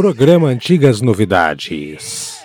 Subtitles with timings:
[0.00, 2.38] Programa Antigas Novidades.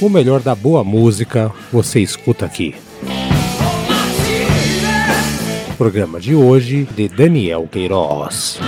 [0.00, 2.74] O melhor da boa música você escuta aqui.
[5.76, 8.58] Programa de hoje de Daniel Queiroz.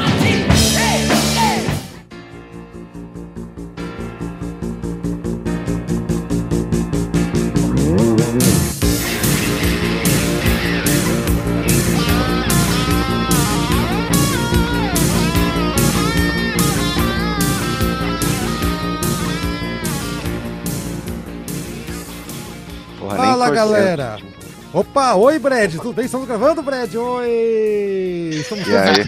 [24.75, 26.07] Opa, oi Brad, tudo bem?
[26.07, 26.95] Estamos gravando, Brad?
[26.95, 28.31] Oi!
[28.33, 29.07] Estamos E aí?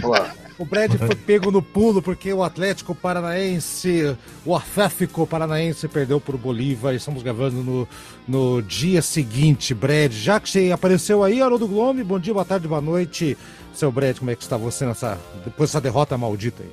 [0.59, 4.15] O Brad foi pego no pulo porque o Atlético Paranaense,
[4.45, 6.95] o Atlético Paranaense perdeu por Bolívar.
[6.95, 7.89] Estamos gravando no,
[8.29, 10.13] no dia seguinte, Brad.
[10.13, 13.35] Já que você apareceu aí, Haroldo Glome, bom dia, boa tarde, boa noite.
[13.73, 16.71] Seu Brad, como é que está você nessa, depois dessa derrota maldita aí?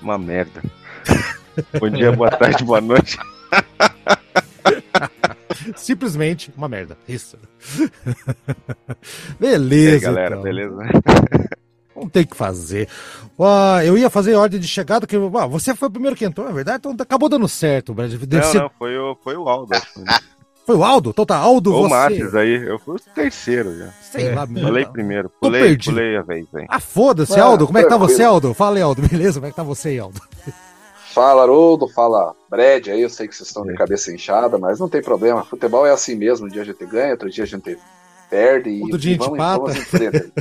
[0.00, 0.62] Uma merda.
[1.80, 3.18] Bom dia, boa tarde, boa noite.
[5.76, 6.96] Simplesmente uma merda.
[7.08, 7.36] Isso.
[9.30, 9.94] E beleza.
[9.94, 10.42] aí, galera, então.
[10.42, 10.76] beleza?
[11.96, 12.88] Não tem o que fazer.
[13.38, 16.48] Ó, eu ia fazer ordem de chegada, que ó, você foi o primeiro que entrou,
[16.48, 16.78] é verdade?
[16.78, 18.12] Então acabou dando certo, Brad.
[18.12, 19.72] Deve Não, ser- não, foi o, foi o Aldo.
[20.66, 21.10] Foi o Aldo?
[21.10, 21.94] Então tá, Aldo, Ou o você.
[21.94, 23.88] Matheus aí, eu fui o terceiro já.
[24.02, 24.64] Sei lá, meu.
[24.64, 25.92] Falei primeiro, Tô pulei, perdido.
[25.94, 26.66] pulei a vez aí.
[26.68, 27.66] Ah, foda-se, Ah, Aldo.
[27.66, 28.54] Como é que tá você, Aldo?
[28.54, 29.02] Fala aí, Aldo.
[29.06, 29.34] Beleza?
[29.34, 30.20] Como é que tá você aí, Aldo?
[31.14, 33.70] Fala Haroldo, fala Brad, aí eu sei que vocês estão É.
[33.72, 35.44] de cabeça inchada, mas não tem problema.
[35.44, 37.78] Futebol é assim mesmo, um dia a gente ganha, outro dia a gente
[38.28, 39.58] perde e, Outro dia e gente vamos, empata.
[39.60, 40.32] vamos em frente.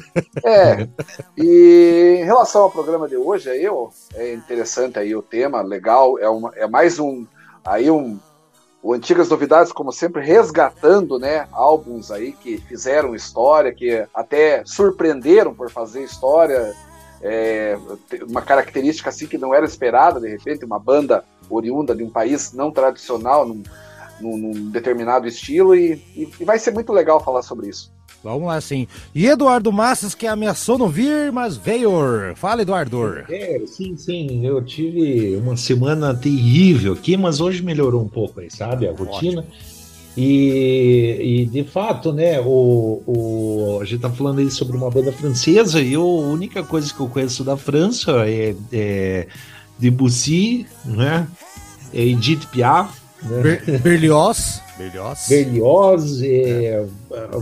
[0.43, 0.87] É.
[1.37, 6.17] E em relação ao programa de hoje, aí, ó, é interessante aí o tema, legal,
[6.19, 7.25] é, uma, é mais um
[7.65, 8.17] aí um
[8.81, 15.53] o Antigas Novidades, como sempre, resgatando, né, álbuns aí que fizeram história, que até surpreenderam
[15.53, 16.73] por fazer história,
[17.23, 17.77] é,
[18.27, 22.51] uma característica assim que não era esperada, de repente, uma banda oriunda de um país
[22.53, 23.63] não tradicional, num,
[24.21, 27.91] num- num determinado estilo, e, e- e vai ser muito legal falar sobre isso.
[28.23, 28.87] Vamos lá, sim.
[29.13, 31.91] E Eduardo Massas, que ameaçou não vir, mas veio.
[32.35, 33.17] Fala, Eduardo.
[33.29, 34.45] É, sim, sim.
[34.45, 38.87] Eu tive uma semana terrível aqui, mas hoje melhorou um pouco aí, sabe?
[38.87, 39.45] A rotina.
[40.15, 45.11] E, e, de fato, né, o, o, a gente tá falando aí sobre uma banda
[45.11, 49.27] francesa e eu, a única coisa que eu conheço da França é, é
[49.79, 51.27] Debussy, né?
[51.91, 53.41] É Edith Piaf, né?
[53.41, 54.61] Ber Berlioz.
[54.77, 55.25] Berlioz.
[55.27, 56.85] Berlioz, é,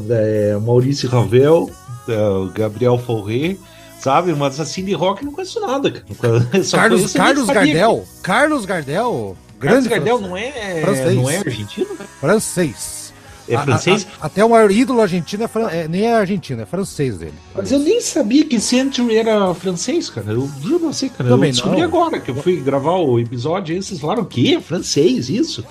[0.10, 1.70] é, Maurício Ravel,
[2.08, 3.58] é, Gabriel Fauré,
[4.00, 4.34] sabe?
[4.34, 6.64] Mas assim de rock não conheço nada, cara.
[6.64, 8.06] Só Carlos, Carlos Gardel.
[8.24, 9.36] Carlos Gardel.
[9.62, 11.16] Grande Gardel não é, francês.
[11.16, 11.88] não é argentino?
[12.20, 13.02] francês.
[13.50, 14.08] É francês?
[14.20, 17.18] a- a- até o maior ídolo argentino é, fran- é- nem é argentino, é francês
[17.18, 17.34] dele.
[17.54, 20.32] Mas eu nem sabia que Century era francês, cara.
[20.32, 21.30] Eu juro pra você, cara.
[21.30, 21.86] Também eu descobri não.
[21.88, 24.60] agora que eu fui gravar o episódio e vocês falaram o quê?
[24.66, 25.66] Francês, isso?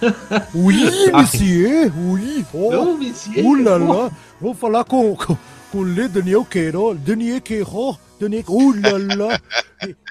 [0.54, 1.22] Oui, Ah.
[1.22, 2.44] monsieur, oui.
[2.52, 3.42] Oh, me sei.
[3.42, 4.10] uh lá lá.
[4.40, 5.36] Vou falar com, com,
[5.72, 6.98] com o Le Daniel Queiroz.
[7.00, 7.96] Daniel Queiroz.
[8.18, 9.40] Daniel, uh lá lá.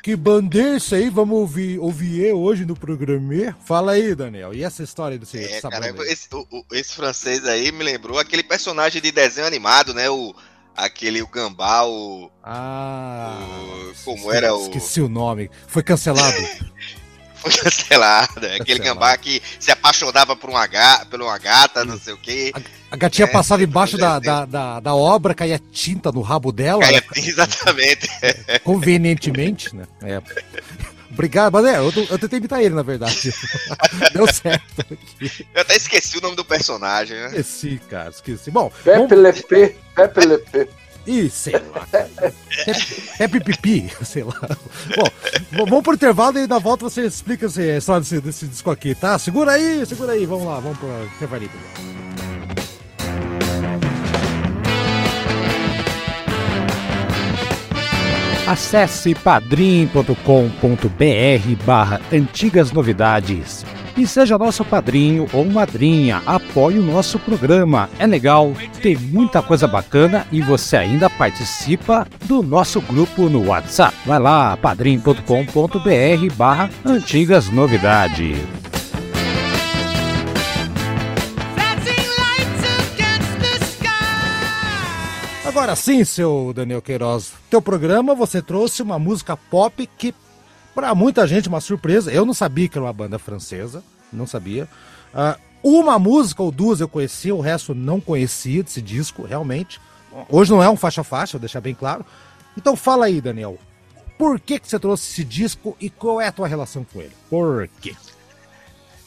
[0.04, 3.56] Que, bandeira isso aí, vamos ouvir, ouvir hoje no programa.
[3.66, 4.54] Fala aí, Daniel.
[4.54, 8.44] E essa história desse, É, cara, esse, o- o- esse francês aí me lembrou aquele
[8.44, 10.10] personagem de desenho animado, né?
[10.10, 10.34] O,
[10.76, 12.30] aquele o Gambá, o.
[12.44, 14.62] Ah, o- como esque- era o.
[14.62, 15.50] Esqueci o nome.
[15.68, 16.38] Foi cancelado.
[17.52, 18.46] Foi cancelado.
[18.46, 18.84] é Aquele Cancelado.
[18.84, 22.52] Gambá que se apaixonava por uma, ga, por uma gata, não sei o quê.
[22.90, 26.82] A gatinha É, passava embaixo da, da, da, da obra, caía tinta no rabo dela.
[26.82, 28.10] Caía- exatamente.
[28.64, 29.86] Convenientemente, né?
[30.02, 30.22] É.
[31.12, 33.34] Obrigado, mas é, eu, eu tentei imitar ele, na verdade.
[34.12, 34.82] Deu certo.
[34.82, 35.48] aqui.
[35.54, 37.28] Eu até esqueci o nome do personagem, né?
[37.28, 38.52] Esqueci, cara, esqueci.
[38.52, 39.08] Bom, vamos...
[39.08, 40.68] Pepe Lepê, Pepe Lepê.
[41.08, 41.88] Ih, sei lá.
[41.94, 44.40] É, é pipipi, sei lá.
[44.96, 48.96] Bom, vamos pro intervalo e na volta você explica a história desse, desse disco aqui,
[48.96, 49.18] tá?
[49.20, 51.50] Segura aí, segura aí, vamos lá, vamos pro intervalo.
[58.48, 63.66] Acesse padrim.com.br barra antigas novidades
[63.98, 66.22] e seja nosso padrinho ou madrinha.
[66.26, 67.90] Apoie o nosso programa.
[68.00, 73.96] É legal, tem muita coisa bacana e você ainda participa do nosso grupo no WhatsApp.
[74.06, 78.38] Vai lá, padrim.com.br barra antigas novidades.
[85.56, 90.14] Agora sim, seu Daniel Queiroz, teu programa você trouxe uma música pop que
[90.76, 92.12] para muita gente uma surpresa.
[92.12, 93.82] Eu não sabia que era uma banda francesa,
[94.12, 94.68] não sabia.
[95.14, 99.82] Ah, uma música ou duas eu conhecia, o resto não conhecia desse disco, realmente.
[100.30, 102.06] Hoje não é um faixa-faixa, vou deixar bem claro.
[102.58, 103.58] Então fala aí, Daniel.
[104.18, 107.12] por que, que você trouxe esse disco e qual é a tua relação com ele?
[107.30, 107.96] Por quê?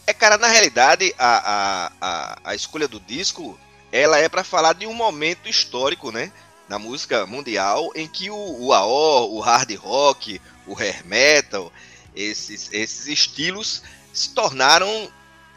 [0.06, 3.58] É, cara, na realidade, a, a, a, a escolha do disco,
[3.92, 6.32] ela é para falar de um momento histórico, né?
[6.68, 11.72] Na música mundial, em que o, o AO, o hard rock, o hair metal,
[12.14, 13.82] esses, esses estilos
[14.12, 15.10] se tornaram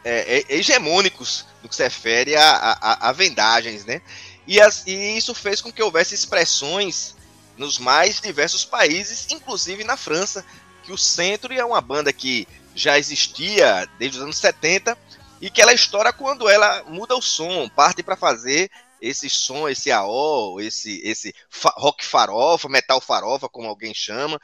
[0.04, 4.00] é, é, hegemônicos no que se refere a, a, a vendagens, né?
[4.46, 7.14] E, as, e, isso fez com que houvesse expressões
[7.56, 10.44] nos mais diversos países, inclusive na França,
[10.82, 14.96] que o Centro é uma banda que já existia desde os anos 70
[15.40, 18.70] e que ela estoura quando ela muda o som, parte para fazer
[19.02, 21.34] esse som, esse AO, esse, esse
[21.76, 24.40] rock farofa, metal farofa, como alguém chama,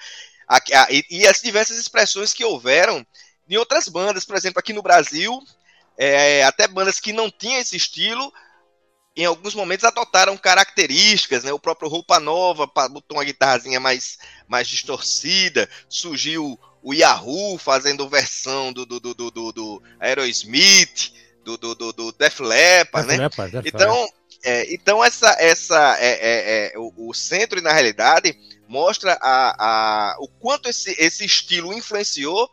[0.90, 3.06] e, e as diversas expressões que houveram
[3.48, 5.40] em outras bandas, por exemplo, aqui no Brasil,
[5.96, 8.32] é, até bandas que não tinham esse estilo,
[9.16, 11.52] em alguns momentos adotaram características, né?
[11.52, 18.72] O próprio Roupa Nova botou uma guitarrazinha mais, mais distorcida, surgiu o Yahoo fazendo versão
[18.72, 21.12] do, do, do, do, do Aerosmith,
[21.44, 23.16] do, do, do, do Def Leppard, né?
[23.16, 24.08] Leppard, Def então,
[24.42, 28.38] é, então essa, essa é, é, é, o, o, centro, na realidade,
[28.68, 32.48] mostra a, a, o quanto esse, esse estilo influenciou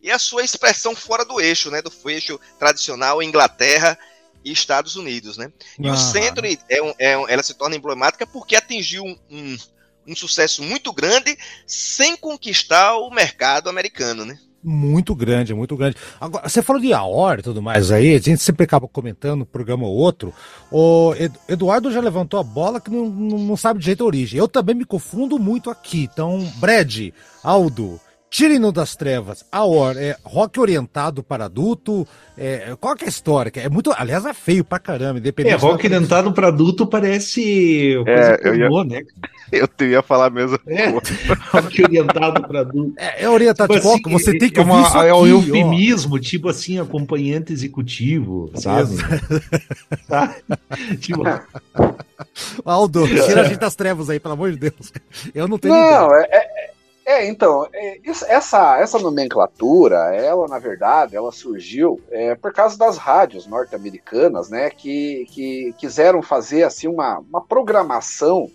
[0.00, 1.82] e a sua expressão fora do eixo, né?
[1.82, 3.98] Do eixo tradicional Inglaterra
[4.44, 5.52] e Estados Unidos, né?
[5.78, 5.92] E ah.
[5.92, 9.56] o centro é um, é um, ela se torna emblemática porque atingiu um, um,
[10.08, 14.38] um, sucesso muito grande sem conquistar o mercado americano, né?
[14.62, 15.96] Muito grande, muito grande.
[16.20, 19.46] Agora, você falou de hora e tudo mais aí, a gente sempre acaba comentando um
[19.46, 20.34] programa ou outro.
[20.70, 21.14] O
[21.48, 24.38] Eduardo já levantou a bola que não, não sabe de jeito a origem.
[24.38, 26.08] Eu também me confundo muito aqui.
[26.12, 27.10] Então, Brad,
[27.42, 27.98] Aldo,
[28.30, 29.44] Tirem-no das trevas.
[29.50, 32.06] A War é rock orientado para adulto.
[32.38, 33.50] É, qual que é a história?
[33.56, 35.54] É muito, aliás, é feio pra caramba, independente.
[35.54, 39.02] É, rock orientado para adulto parece coisa é, eu ia, né?
[39.52, 40.58] Eu ia falar mesmo.
[40.66, 40.86] É,
[41.50, 42.94] rock orientado para adulto.
[42.96, 46.18] É, é orientado tipo assim, você tem que é, uma, aqui, é um eufemismo, ó.
[46.18, 48.96] tipo assim, acompanhante executivo, sabe?
[50.08, 50.36] tá?
[51.00, 51.22] tipo...
[52.64, 54.92] Aldo, tira a gente das trevas aí, pelo amor de Deus.
[55.34, 55.74] Eu não tenho.
[55.74, 56.70] Não, é, é
[57.10, 62.96] é, então, é, essa, essa nomenclatura, ela, na verdade, ela surgiu é, por causa das
[62.98, 68.48] rádios norte-americanas, né, que, que quiseram fazer, assim, uma, uma programação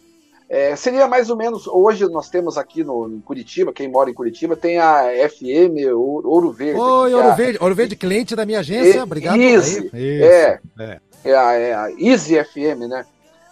[0.56, 4.13] é, seria mais ou menos, hoje nós temos aqui no, em Curitiba, quem mora em
[4.13, 6.80] Curitiba, tem a FM Ouro Verde.
[6.80, 7.36] Oi, Ouro, a...
[7.36, 9.36] Verde, Ouro Verde, cliente da minha agência, e, obrigado.
[9.36, 11.00] Easy, é, é.
[11.25, 13.06] É, a, é a Easy FM, né?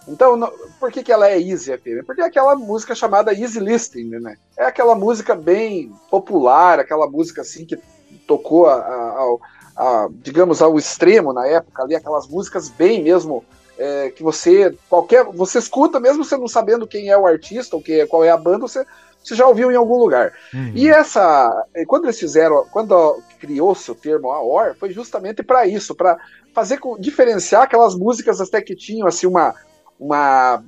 [0.08, 2.06] Então, no, por que, que ela é Easy FM?
[2.06, 4.38] Porque é aquela música chamada Easy Listening, né?
[4.58, 7.78] É aquela música bem popular, aquela música assim que
[8.26, 9.38] tocou a, a,
[9.76, 13.44] a, digamos ao extremo na época ali, aquelas músicas bem mesmo
[13.78, 17.81] é, que você qualquer você escuta mesmo você não sabendo quem é o artista ou
[17.81, 18.86] que, é, qual é a banda, você,
[19.24, 20.34] você já ouviu em algum lugar.
[20.54, 20.72] Uhum.
[20.75, 26.18] E essa, quando eles fizeram, quando criou-se o termo AOR, foi justamente para isso, para
[26.54, 29.56] fazer diferenciar aquelas músicas até que tinham assim uma
[30.00, 30.64] uma,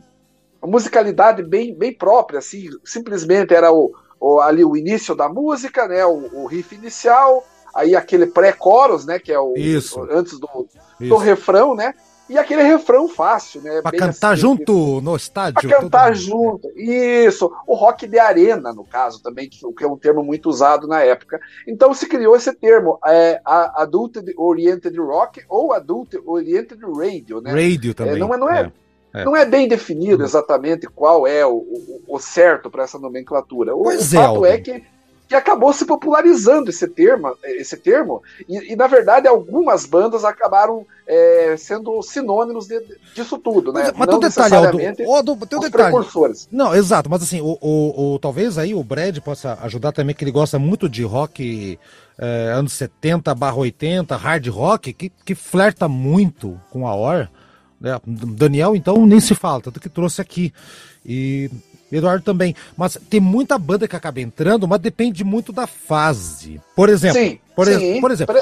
[0.63, 6.05] musicalidade bem, bem própria, assim, simplesmente era o, o, ali o início da música, né,
[6.05, 9.99] o, o riff inicial, aí aquele pré-coros, né, que é o, Isso.
[9.99, 10.67] o antes do,
[10.99, 11.93] do refrão, né,
[12.29, 13.81] e aquele refrão fácil, né?
[13.81, 15.69] Pra cantar assim, junto no estádio.
[15.69, 16.69] Pra cantar junto.
[16.75, 17.51] Isso.
[17.67, 21.39] O rock de arena, no caso, também, que, é um termo muito usado na época.
[21.67, 27.51] Então se criou esse termo, é, Adult Oriented Rock ou Adult Oriented Radio, né?
[27.51, 28.15] Radio também.
[28.15, 28.71] É, não, não é, é
[29.15, 29.23] é.
[29.23, 30.25] Não é bem definido uhum.
[30.25, 33.73] exatamente qual é o, o, o certo para essa nomenclatura.
[33.73, 34.83] O, pois o fato é, é que,
[35.27, 40.85] que acabou se popularizando esse termo, esse termo e, e na verdade algumas bandas acabaram
[41.07, 42.81] é, sendo sinônimos de,
[43.13, 43.83] disso tudo, né?
[43.85, 44.77] Mas, mas Não detalhe, Aldo,
[45.45, 45.71] tem um detalhe.
[45.71, 46.47] precursores.
[46.51, 50.23] Não, exato, mas assim, o, o, o, talvez aí o Brad possa ajudar também, que
[50.23, 51.79] ele gosta muito de rock
[52.17, 57.27] é, anos 70 barra 80, hard rock, que, que flerta muito com a OR.
[57.83, 60.53] É, Daniel, então, nem se fala, tanto que trouxe aqui.
[61.05, 61.51] E
[61.95, 62.55] Eduardo também.
[62.77, 66.61] Mas tem muita banda que acaba entrando, mas depende muito da fase.
[66.75, 67.19] Por exemplo.
[67.19, 68.01] Sim, por, sim.
[68.01, 68.35] por exemplo.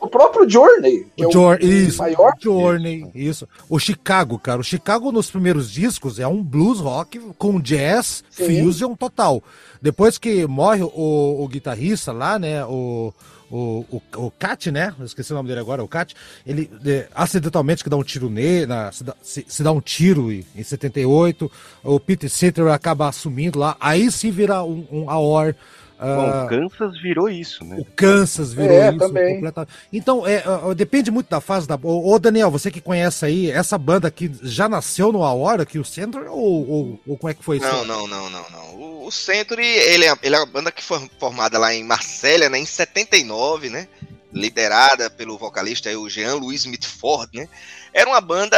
[0.00, 1.06] O próprio Journey.
[1.16, 1.98] o é o isso.
[1.98, 2.32] Maior.
[2.40, 3.48] Journey, isso.
[3.68, 4.60] O Chicago, cara.
[4.60, 8.62] O Chicago nos primeiros discos é um blues rock com jazz, sim.
[8.62, 9.42] fusion total.
[9.80, 12.64] Depois que morre o, o guitarrista lá, né?
[12.64, 13.12] O
[13.50, 14.94] o, o, o Kat, né?
[14.98, 16.14] Eu esqueci o nome dele agora, o Kat,
[16.46, 19.80] ele é, acidentalmente que dá um tiro nele, na, se, dá, se, se, dá um
[19.80, 21.50] tiro em, em 78,
[21.82, 25.54] o Peter Sitter acaba assumindo lá, aí sim vira um, um AOR
[26.00, 27.76] Bom, o Kansas virou isso, né?
[27.76, 29.34] O Kansas virou é, isso também.
[29.34, 29.72] completamente.
[29.92, 30.44] Então, é,
[30.76, 31.76] depende muito da fase da.
[31.82, 35.84] Ô, Daniel, você que conhece aí, essa banda aqui já nasceu no Aora, aqui o
[35.84, 37.66] Centro, ou, ou, ou, como é que foi isso?
[37.66, 38.74] Não, não, não, não, não.
[38.76, 42.48] O, o Centro, ele é, ele é uma banda que foi formada lá em Marsella,
[42.48, 43.88] né, em 79, né?
[44.32, 47.48] Liderada pelo vocalista aí, o Jean-Louis Mitford, né?
[47.92, 48.56] Era uma banda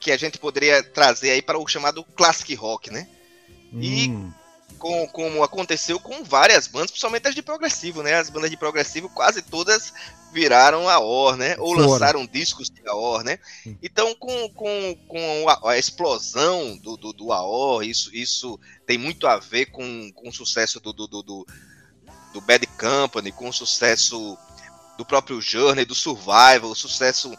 [0.00, 3.06] que a gente poderia trazer aí para o chamado classic rock, né?
[3.70, 4.32] E hum
[4.84, 8.16] com, como aconteceu com várias bandas, principalmente as de progressivo, né?
[8.16, 9.94] As bandas de progressivo quase todas
[10.30, 11.56] viraram a OR, né?
[11.58, 11.86] Ou Fora.
[11.86, 13.38] lançaram discos de AOR, né?
[13.82, 19.26] Então, com, com, com a, a explosão do, do, do, AOR, isso, isso tem muito
[19.26, 21.46] a ver com, com o sucesso do, do, do,
[22.34, 24.36] do Bad Company, com o sucesso
[24.98, 27.32] do próprio Journey, do Survival, o sucesso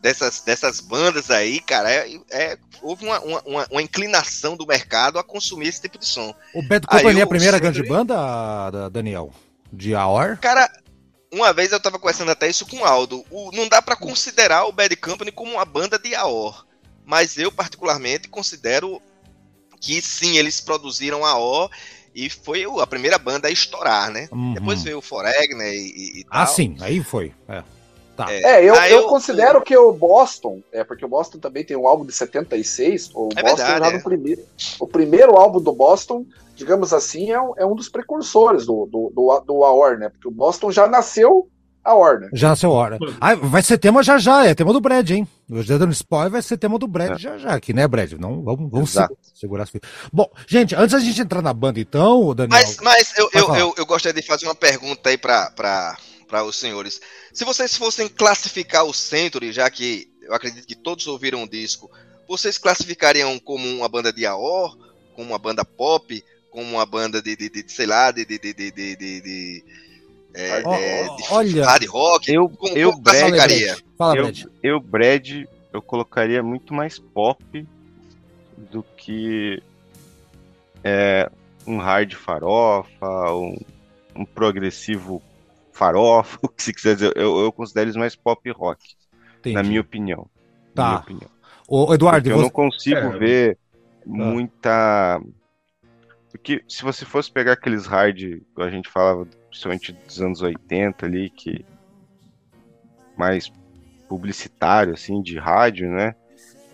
[0.00, 5.24] dessas, dessas bandas aí, cara, é, é houve uma, uma, uma, inclinação do mercado a
[5.24, 6.34] consumir esse tipo de som.
[6.54, 9.32] O Bad Company é a primeira grande banda, Daniel?
[9.72, 10.38] De AOR?
[10.38, 10.70] Cara,
[11.32, 13.24] uma vez eu tava conversando até isso com o Aldo.
[13.30, 16.66] O, não dá para considerar o Bad Company como uma banda de AOR.
[17.04, 19.00] Mas eu, particularmente, considero
[19.80, 21.70] que sim, eles produziram AOR
[22.14, 24.28] e foi a primeira banda a estourar, né?
[24.32, 24.54] Uhum.
[24.54, 25.74] Depois veio o Foreg, né?
[25.74, 27.32] E, e ah, sim, aí foi.
[27.48, 27.62] É.
[28.20, 28.30] Tá.
[28.30, 31.74] É, é eu, eu, eu, considero que o Boston, é porque o Boston também tem
[31.74, 34.02] um álbum de 76, o é Boston verdade, já no é.
[34.02, 34.42] primeiro.
[34.78, 39.10] O primeiro álbum do Boston, digamos assim, é um, é um dos precursores do, do,
[39.14, 40.10] do, do AOR, né?
[40.10, 41.48] Porque o Boston já nasceu
[41.82, 42.28] a Warner.
[42.34, 43.00] Já nasceu a Warner.
[43.20, 45.26] Ah, vai ser tema já já, é tema do Brad, hein?
[45.48, 47.18] Eu já dando spoiler, vai ser tema do Brad é.
[47.18, 48.12] já já aqui, né, Brad?
[48.12, 48.94] Não, vamos, vamos
[49.34, 49.72] segurar as
[50.12, 52.60] Bom, gente, antes da gente entrar na banda, então, Daniel.
[52.60, 55.96] Mas, mas eu, eu, eu, eu, gostaria de fazer uma pergunta aí pra, pra,
[56.30, 57.00] para os senhores.
[57.32, 61.90] Se vocês fossem classificar o Century, já que eu acredito que todos ouviram o disco,
[62.28, 64.78] vocês classificariam como uma banda de AOR,
[65.16, 68.54] como uma banda pop, como uma banda de, de, de sei lá, de, de, de,
[68.54, 69.64] de, de, de
[70.32, 72.32] é, oh, é, de olha, hard rock?
[72.32, 73.18] Eu, como, eu, como Brad,
[73.98, 74.44] Fala, eu, Brad.
[74.62, 75.28] Eu, Brad,
[75.72, 77.66] eu colocaria muito mais pop
[78.56, 79.60] do que
[80.84, 81.28] é,
[81.66, 83.58] um hard farofa, um,
[84.14, 85.20] um progressivo
[85.80, 88.94] farofa, o que se quiser dizer, eu, eu considero eles mais pop rock,
[89.38, 89.54] Entendi.
[89.54, 90.28] na minha opinião.
[90.74, 90.88] Tá.
[90.88, 91.30] Minha opinião.
[91.66, 92.42] O Eduardo, eu você...
[92.42, 93.60] não consigo é, ver tá.
[94.04, 95.22] muita.
[96.30, 101.06] Porque se você fosse pegar aqueles hard, que a gente falava, principalmente dos anos 80
[101.06, 101.64] ali, que
[103.16, 103.50] mais
[104.08, 106.14] publicitário, assim, de rádio, né?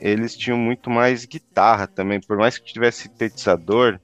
[0.00, 3.98] Eles tinham muito mais guitarra também, por mais que tivesse sintetizador.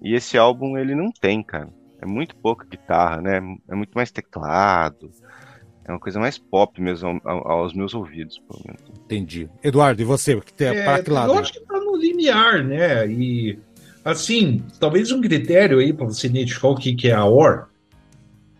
[0.00, 1.70] E esse álbum ele não tem, cara
[2.00, 3.40] é muito pouca guitarra, né?
[3.68, 5.10] É muito mais teclado.
[5.86, 8.82] É uma coisa mais pop mesmo aos meus ouvidos, pelo menos.
[9.04, 9.50] Entendi.
[9.62, 10.40] Eduardo, e você?
[10.40, 11.32] Que tem, é, que lado?
[11.32, 13.06] Eu acho que tá no linear, né?
[13.06, 13.58] E,
[14.02, 17.66] assim, talvez um critério aí para você identificar o que, que é a OR,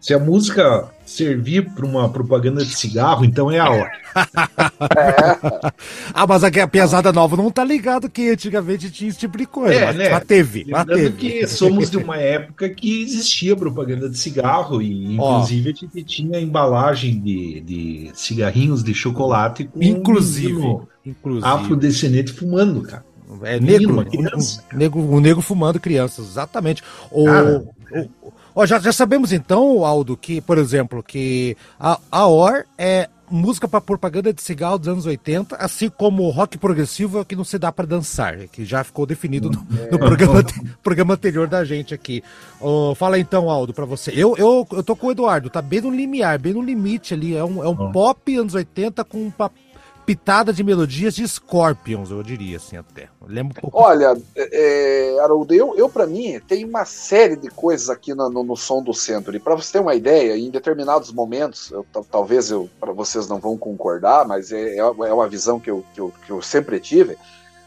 [0.04, 3.90] se a música servir para uma propaganda de cigarro, então é a hora.
[4.14, 5.72] É.
[6.12, 9.46] ah, mas aqui a pesada nova não tá ligado que antigamente tinha esse tipo de
[9.46, 9.74] coisa.
[9.74, 10.10] É, mas, né?
[10.10, 11.12] mas teve, mas teve.
[11.12, 16.38] que somos de uma época que existia propaganda de cigarro e inclusive a gente tinha
[16.38, 21.46] embalagem de, de cigarrinhos de chocolate com inclusive, um inclusive.
[21.46, 23.06] afrodescendente fumando, cara.
[23.42, 26.82] É negro, um, negro, o negro fumando crianças, exatamente.
[27.10, 32.26] O, cara, o, Ó, já, já sabemos então, Aldo, que, por exemplo, que a, a
[32.26, 37.18] OR é música para propaganda de cigarro dos anos 80, assim como o rock progressivo
[37.18, 39.90] é o que não se dá para dançar, que já ficou definido no, é.
[39.90, 40.44] no programa,
[40.82, 42.22] programa anterior da gente aqui.
[42.60, 44.12] Oh, fala então, Aldo, para você.
[44.14, 47.34] Eu, eu, eu tô com o Eduardo, tá bem no limiar, bem no limite ali.
[47.34, 49.63] É um, é um pop anos 80 com um papel
[50.04, 53.08] pitada de melodias de Scorpions, eu diria assim até.
[53.26, 53.78] Lembro um pouco.
[53.78, 58.44] Olha, é, Haroldo, eu, eu para mim tem uma série de coisas aqui no, no,
[58.44, 59.34] no som do centro.
[59.34, 63.38] E para você ter uma ideia, em determinados momentos, eu, talvez eu para vocês não
[63.38, 66.78] vão concordar, mas é, é, é uma visão que eu, que eu, que eu sempre
[66.80, 67.16] tive.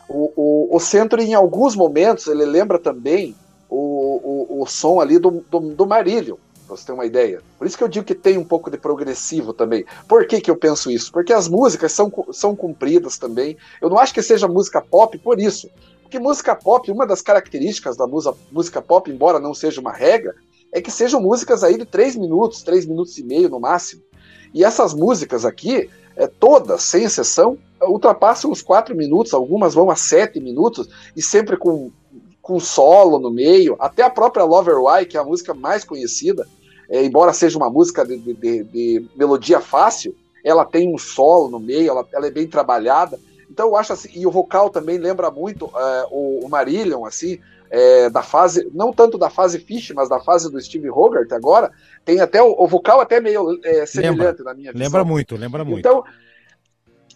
[0.08, 3.36] O, o, o centro, em alguns momentos, ele lembra também
[3.70, 7.42] o, o, o som ali do, do, do Marílio pra você ter uma ideia.
[7.58, 9.86] Por isso que eu digo que tem um pouco de progressivo também.
[10.08, 11.12] Por que, que eu penso isso?
[11.12, 13.58] Porque as músicas são, são compridas também.
[13.82, 15.70] Eu não acho que seja música pop por isso.
[16.04, 20.36] Porque música pop, uma das características da música, música pop, embora não seja uma regra,
[20.72, 24.02] é que sejam músicas aí de 3 minutos, 3 minutos e meio no máximo.
[24.54, 29.96] E essas músicas aqui, é, todas, sem exceção, ultrapassam os 4 minutos, algumas vão a
[29.96, 31.92] 7 minutos, e sempre com
[32.48, 36.48] com solo no meio, até a própria Lover Why, que é a música mais conhecida,
[36.90, 41.60] é, embora seja uma música de, de, de, melodia fácil, ela tem um solo no
[41.60, 43.20] meio, ela, ela, é bem trabalhada.
[43.50, 47.40] Então eu acho assim, e o vocal também lembra muito uh, o, o Marillion, assim,
[47.70, 51.72] é, da fase, não tanto da fase Fish, mas da fase do Steve Hogarth agora,
[52.06, 54.86] tem até o, o vocal até meio é, semelhante lembra, na minha visão.
[54.86, 55.80] Lembra muito, lembra muito.
[55.80, 56.04] Então,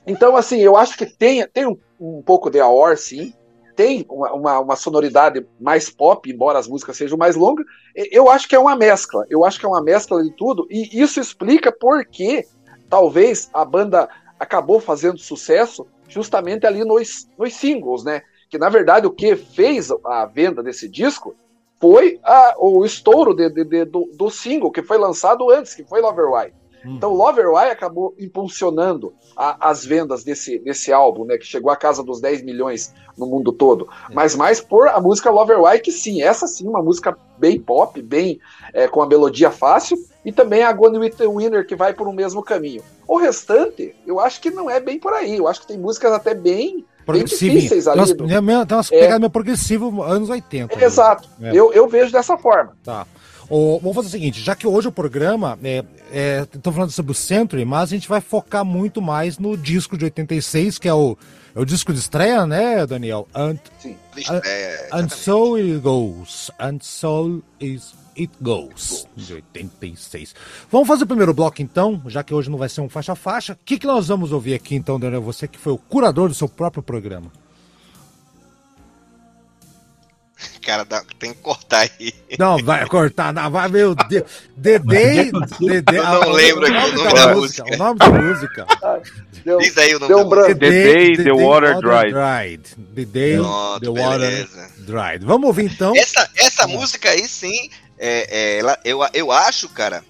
[0.06, 3.34] então assim, eu acho que tem, tem um, um pouco de Aor, sim,
[3.82, 8.48] tem uma, uma, uma, sonoridade mais pop, embora as músicas sejam mais longas, eu acho
[8.48, 11.72] que é uma mescla, eu acho que é uma mescla de tudo, e isso explica
[11.72, 12.46] por que
[12.88, 14.08] talvez a banda
[14.40, 18.22] acabou fazendo sucesso justamente ali nos, nos singles, né?
[18.52, 21.34] Que na verdade o que fez a venda desse disco
[21.80, 25.84] foi a, o estouro de, de, de, do, do, single que foi lançado antes, que
[25.84, 26.30] foi Lover
[26.86, 26.96] Hum.
[26.96, 31.38] Então, Lover Why acabou impulsionando a, as vendas desse, desse álbum, né?
[31.38, 33.86] Que chegou à casa dos 10 milhões no mundo todo.
[33.86, 34.14] Hum.
[34.14, 38.02] Mas mais por a música Lover Why, que sim, essa sim, uma música bem pop,
[38.02, 38.40] bem
[38.74, 42.08] é, com a melodia fácil, e também a Gone with the Winner, que vai por
[42.08, 42.84] um mesmo caminho.
[43.08, 45.38] O restante, eu acho que não é bem por aí.
[45.38, 46.86] Eu acho que tem músicas até bem
[47.20, 48.00] difíceis ali.
[48.00, 48.28] Nossa, do...
[48.28, 50.84] Tem umas é, meio progressivo anos 80.
[50.84, 51.28] Exato.
[51.42, 51.52] É.
[51.54, 52.78] Eu, eu vejo dessa forma.
[52.84, 53.06] Tá.
[53.53, 57.15] O, vamos fazer o seguinte, já que hoje o programa é, é, falando sobre o
[57.15, 61.17] Century, mas a gente vai focar muito mais no disco de 86, que é o,
[61.53, 63.27] é o disco de estreia, né, Daniel?
[63.36, 63.98] And, Sim,
[64.29, 64.41] and,
[64.93, 66.50] and so it goes.
[66.58, 70.34] And so is It Goes, de 86.
[70.70, 73.53] Vamos fazer o primeiro bloco então, já que hoje não vai ser um faixa-faixa.
[73.53, 75.22] O que, que nós vamos ouvir aqui então, Daniel?
[75.22, 77.31] Você que foi o curador do seu próprio programa.
[80.62, 82.13] Cara, dá, tem que cortar aí.
[82.38, 84.25] Não, vai cortar, não, vai, meu Deus.
[84.55, 85.31] Dedê.
[85.31, 87.36] Dedê eu não ah, lembro aqui o nome da, música.
[87.36, 87.65] música.
[87.74, 88.67] O nome da música.
[89.43, 90.55] Deu, Diz aí o nome deu da música.
[90.55, 92.13] The Day the, Water Dried.
[92.13, 92.62] dried.
[92.95, 93.38] The Day
[93.79, 95.25] the Water Dried.
[95.25, 95.95] Vamos ouvir então.
[95.95, 100.03] Essa, essa música aí, sim, é, é, ela, eu, eu acho, cara,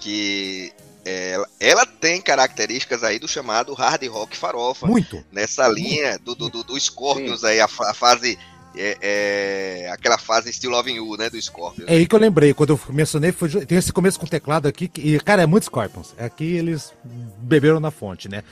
[0.00, 0.72] que
[1.04, 4.86] ela, ela, tem características aí do chamado hard rock farofa.
[4.86, 5.24] Muito.
[5.30, 8.38] Nessa linha do, do, do, do Scorpions aí, a, a fase
[8.76, 11.88] é, é, aquela fase Still Loving You, né, do Scorpions.
[11.88, 14.90] É aí que eu lembrei, quando eu mencionei, foi, tem esse começo com teclado aqui,
[14.98, 16.14] e, cara, é muito Scorpions.
[16.18, 16.92] Aqui eles
[17.38, 18.42] beberam na fonte, né?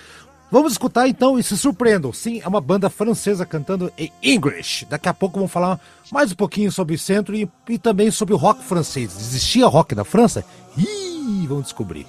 [0.51, 2.13] Vamos escutar então e se surpreendam.
[2.13, 4.85] Sim, é uma banda francesa cantando em English.
[4.87, 5.79] Daqui a pouco vamos falar
[6.11, 9.17] mais um pouquinho sobre o centro e, e também sobre o rock francês.
[9.17, 10.45] Existia rock na França?
[10.77, 12.05] Ih, vamos descobrir.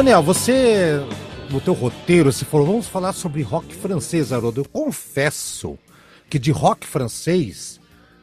[0.00, 0.98] Daniel, você,
[1.50, 4.62] no teu roteiro, você falou, vamos falar sobre rock francês, Haroldo.
[4.62, 5.78] Eu confesso
[6.30, 7.78] que de rock francês,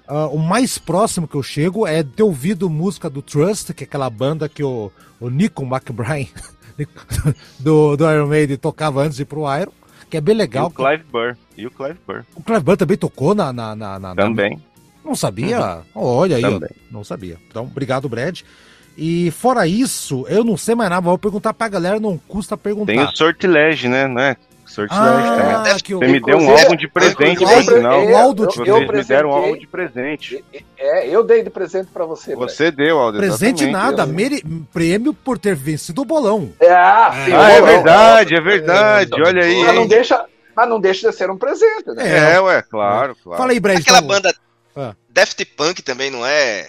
[0.08, 3.86] ah, o mais próximo que eu chego é ter ouvido música do Trust, que é
[3.88, 6.34] aquela banda que o, o Nico McBride
[7.60, 9.72] do, do Iron Maiden tocava antes de ir pro Iron,
[10.10, 10.68] que é bem E legal.
[10.68, 11.38] o Clive Burr.
[11.56, 12.24] E o Clive Burr.
[12.36, 13.54] O Clive Burr também tocou na...
[13.54, 14.60] na, na, na- na- Também.
[15.06, 15.84] Não sabia?
[15.94, 16.60] Olha aí,
[16.90, 17.38] não sabia.
[17.48, 18.42] Então, obrigado, Brad.
[18.98, 22.58] E fora isso, eu não sei mais nada, mas vou perguntar pra galera, não custa
[22.58, 22.92] perguntar.
[22.94, 24.08] Tem o Sortilégio, né?
[24.08, 24.36] Não é?
[24.66, 25.56] Sortilégio também.
[25.56, 28.02] ah, que o, Você me deu um álbum de presente, eu por sinal.
[28.04, 30.44] eu- eu- Vocês eu me deram um álbum de presente.
[30.78, 32.36] É, eu dei de presente pra você.
[32.36, 33.18] Você deu, Aldo.
[33.20, 36.52] presente nada, Eu- mere- prêmio por ter vencido o bolão.
[36.60, 39.12] É, ah, sim, Ah, é verdade, é verdade.
[39.22, 39.64] Olha aí.
[39.64, 42.34] Mas não deixa, mas não deixa de ser um presente, né?
[42.34, 43.38] É, ué, claro, claro.
[43.38, 43.80] Fala aí, Brad.
[43.80, 44.36] Aquela então- banda
[44.76, 44.94] Ah.
[45.10, 46.68] Daft Punk também não é.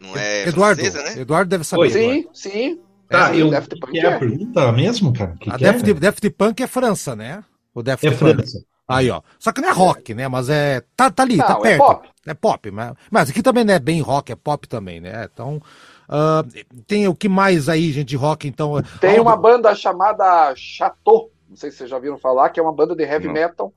[0.00, 1.20] Não é Eduardo, francesa, né?
[1.20, 1.82] Eduardo deve saber.
[1.82, 1.88] Oi.
[1.88, 2.28] Eduardo.
[2.32, 2.80] Sim, sim.
[3.08, 4.18] Tá, É, eu, Daft que Punk é a é.
[4.18, 5.36] pergunta mesmo, cara?
[5.40, 6.00] Que A que é, Daft, velho?
[6.00, 7.44] Daft Punk é França, né?
[7.74, 8.18] O Daft É Punk.
[8.18, 8.58] França.
[8.88, 9.20] Aí, ó.
[9.38, 10.28] Só que não é rock, né?
[10.28, 10.82] Mas é.
[10.96, 11.78] Tá, tá ali, tá Não, é perto.
[11.78, 12.08] pop.
[12.26, 15.28] É pop, mas, mas aqui também não é bem rock, é pop também, né?
[15.32, 15.60] Então.
[16.08, 16.44] ah,
[16.86, 18.82] tem o que mais aí, gente, de rock, então.
[19.00, 22.62] Tem Aldo- uma banda chamada Chateau, não sei se vocês já viram falar, que é
[22.62, 23.32] uma banda de heavy Não.
[23.34, 23.72] metal.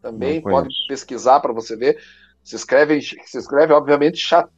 [0.00, 1.98] Também pode pesquisar para você ver.
[2.42, 4.50] Se escreve, se escreve, obviamente, Chateau,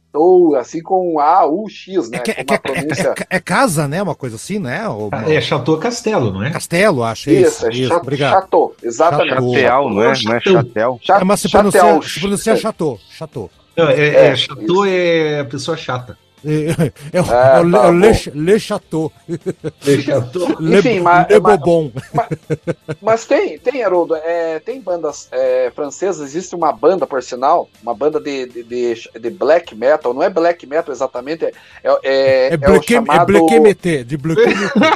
[0.55, 2.17] assim com A-U-X, né?
[2.17, 3.13] É, que- é, uma que- é- pronúncia.
[3.29, 4.01] é- é casa, né?
[4.01, 4.87] Uma coisa assim, né?
[4.87, 6.51] Ou uma- É Chateau Castelo, não é?
[6.51, 7.29] Castelo, acho.
[7.29, 8.33] Isso, Isso, é isso, Cha- obrigado.
[8.41, 9.29] Chateau, exatamente.
[9.29, 10.05] Chateau, não é?
[10.05, 10.53] Não é Chateau.
[10.53, 10.99] Chatel?
[11.01, 11.71] Cha- É, mas se Chateau.
[11.71, 12.99] pronuncia, se pronuncia Chateau.
[13.09, 13.49] Chateau.
[13.75, 16.17] Não, é, É, é, Chateau é pessoa chata.
[16.45, 18.31] É, é, o- Ah, é o Le, tá é o Le.
[18.53, 19.11] Le Chateau.
[19.27, 20.47] É Chateau.
[20.61, 21.91] Le, Enfim, mas- Le mas- Bobon.
[23.01, 27.93] Mas tem, tem, Haroldo, é, tem bandas é, francesas, existe uma banda, por sinal, uma
[27.93, 31.51] banda de, de, de, de black metal, não é black metal exatamente, é,
[31.83, 33.25] é, é, É Blequem- é chamado...
[33.27, 34.71] Blequemeté, de Blequemeté.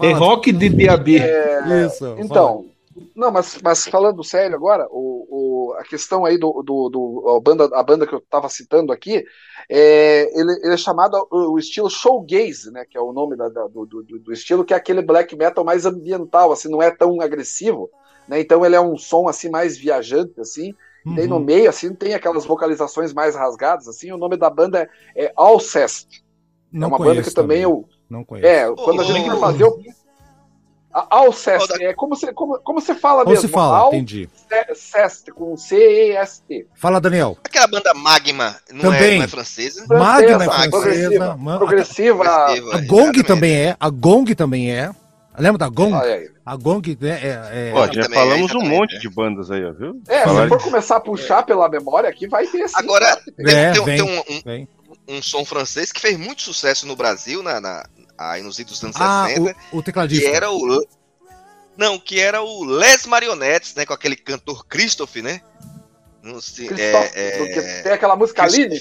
[0.00, 1.18] Não, É rock de DAB.
[1.18, 2.16] É, Isso.
[2.18, 2.66] Então,
[3.14, 7.40] não, mas, mas falando sério agora, o, o- a questão aí do, do, do- a,
[7.40, 9.24] banda, a banda que eu estava citando aqui,
[9.68, 13.48] é, ele, ele é chamado o, o estilo showgaze, né, que é o nome da-
[13.48, 16.90] da- do, do, do estilo, que é aquele black metal mais ambiental, assim, não é
[16.90, 17.90] tão agressivo,
[18.26, 20.74] né, então ele é um som assim mais viajante, assim,
[21.08, 21.44] e daí no Uhum.
[21.44, 26.06] meio, assim, tem aquelas vocalizações mais rasgadas, assim, o nome da banda é, é Alcest,
[26.72, 28.66] Não é uma banda que também eu, Não conheço.
[28.66, 29.78] é, quando a Ô, gente for ô, fazer o
[30.92, 33.48] a- Alcest, Ô, da- é como você, como, como você fala Como mesmo?
[33.48, 33.88] se fala?
[33.88, 34.28] Entendi.
[34.68, 36.66] Alcest, com C-E-S-T.
[36.74, 37.36] Fala, Daniel.
[37.44, 39.18] Aquela banda Magma não, é, Também.
[39.18, 39.86] não é francesa?
[39.88, 41.36] Magna é Francesa, progressiva.
[41.36, 42.24] ma- Progressiva.
[42.74, 43.76] A Gong também é.
[43.80, 44.90] A Gong também é.
[45.38, 45.94] Lembra da Gong?
[46.44, 47.28] A Gong né, é.
[47.70, 48.98] é- Ó, É, já também, falamos um monte é.
[48.98, 49.98] de bandas aí, ó, viu?
[50.06, 52.74] É, Falaram se for começar a puxar pela memória aqui, vai ter sim.
[52.76, 53.46] Agora, que tem.
[53.46, 53.96] tem, É, tem- vem.
[53.96, 54.58] tem um,
[55.08, 57.82] um- um som francês que fez muito sucesso no Brasil, na, na,
[58.30, 60.28] aí nos idos dos anos Ah, 60, o, o que tecladista.
[60.30, 60.86] era o.
[61.76, 63.86] Não, que era o Les Marionettes, né?
[63.86, 65.40] Com aquele cantor Christophe, né?
[66.22, 68.80] Não sei, é, é, tem aquela música Aline.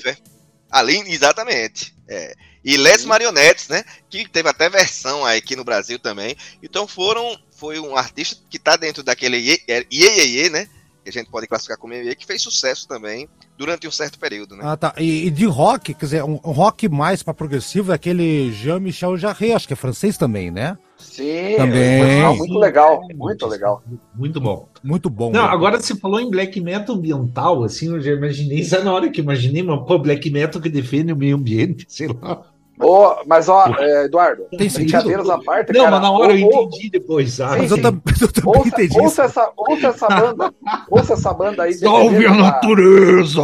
[0.69, 1.95] Aline, exatamente.
[2.07, 2.35] É.
[2.63, 3.83] E Les Marionettes, né?
[4.09, 6.35] Que teve até versão aí aqui no Brasil também.
[6.61, 7.37] Então foram.
[7.51, 10.67] Foi um artista que tá dentro daquele Iê Iê Iê, Iê, né?
[11.03, 14.55] Que a gente pode classificar como Iê, que fez sucesso também durante um certo período,
[14.55, 14.63] né?
[14.65, 14.93] Ah, tá.
[14.97, 19.17] E, e de rock, quer dizer, um, um rock mais pra progressivo é aquele Jean-Michel
[19.17, 20.77] Jarre, acho que é francês também, né?
[21.01, 21.99] Sim, Também.
[21.99, 23.01] é um pessoal muito legal.
[23.15, 23.83] Muito legal.
[24.15, 24.67] Muito bom.
[24.83, 25.31] Muito bom.
[25.31, 29.09] Não, agora você falou em black metal ambiental, assim, eu já imaginei, sabe na hora
[29.09, 32.43] que eu imaginei, mas pô, black metal que defende o meio ambiente, sei lá.
[32.81, 35.03] Ô, mas ó, é, Eduardo, Tem sentido?
[35.03, 37.57] brincadeiras à parte, Não, cara, mas na hora eu ou- ou- entendi depois, sabe?
[37.59, 39.39] Mas eu, tam- eu também Ouça, entendi ouça isso.
[39.39, 40.53] essa, ouça essa banda,
[40.89, 41.73] ouça essa banda aí.
[41.73, 43.41] Salve a natureza!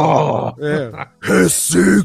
[0.60, 1.06] É.
[1.20, 2.04] Recicle.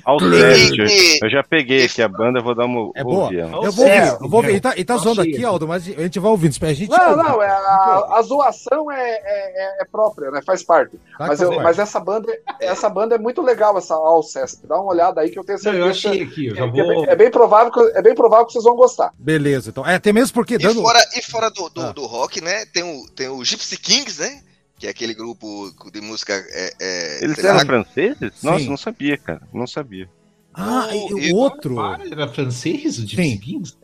[1.21, 3.23] Eu já peguei aqui a banda, eu vou dar uma É boa.
[3.23, 3.41] ouvida.
[3.43, 4.49] Eu vou ouvir, É, eu vou ouvir.
[4.51, 5.43] Ele tá, ele tá zoando aqui.
[5.43, 6.53] Aldo, mas a gente vai ouvindo.
[6.61, 7.23] A gente Não, ouve.
[7.23, 10.41] não, é a, a zoação é, é, é- é própria, né?
[10.45, 10.97] Faz parte.
[11.17, 11.63] Tá mas, eu- certeza.
[11.63, 14.59] mas essa banda, essa banda é muito legal, essa Alcest.
[14.67, 15.83] Dá uma olhada aí que eu tenho Não, certeza.
[15.85, 17.01] eu achei aqui, eu já que é, vou.
[17.01, 19.11] bem, é bem provável que, é bem provável que vocês vão gostar.
[19.17, 19.85] Beleza, então.
[19.87, 20.81] É, até mesmo porque E dando.
[20.81, 21.91] fora, e fora do, do, Ah.
[21.91, 22.65] do rock, né?
[22.67, 24.41] Tem o, tem o Gypsy Kings, né?
[24.77, 26.33] Que é aquele grupo de música.
[26.33, 28.31] É, é, Eles sei lá, eram franceses?
[28.41, 28.69] Nossa, Sim.
[28.69, 29.41] não sabia, cara.
[29.53, 30.09] Não sabia.
[30.53, 31.77] Ah, e E- o outro.
[32.11, 33.37] Era francês, o Gypsy.
[33.37, 33.75] Kings?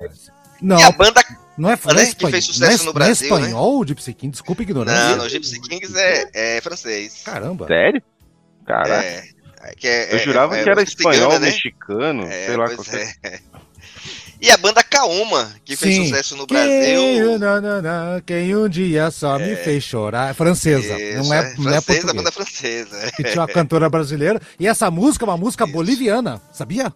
[0.62, 1.22] Não, E a banda.
[1.58, 2.32] não é, não é né, que espanhol.
[2.32, 3.36] fez sucesso não é, no não é Brasil, né?
[3.42, 4.32] espanhol, o Gypsy King.
[4.32, 5.10] Desculpa ignorância.
[5.12, 7.22] Não, não, o Gypsy Kings é, é francês.
[7.24, 7.66] Caramba.
[7.68, 8.02] Sério?
[8.68, 9.04] Caraca.
[9.04, 9.30] É, é,
[9.78, 11.46] que é- eu é- jurava é- que era é cigana, espanhol, né?
[11.48, 12.70] mexicano, É, sei lá.
[12.76, 13.40] qualquer- é.
[14.42, 16.06] E a banda Kaoma, que fez Sim.
[16.08, 17.38] sucesso no Quem, Brasil.
[17.40, 20.32] não, não, não, quem um dia só me fez chorar.
[20.32, 20.98] É francesa.
[20.98, 22.14] Isso, não é, não é francesa, a português.
[22.16, 23.12] banda francesa.
[23.18, 24.40] Que tinha uma cantora brasileira.
[24.58, 25.74] E essa música é uma música Isso.
[25.74, 26.90] boliviana, sabia?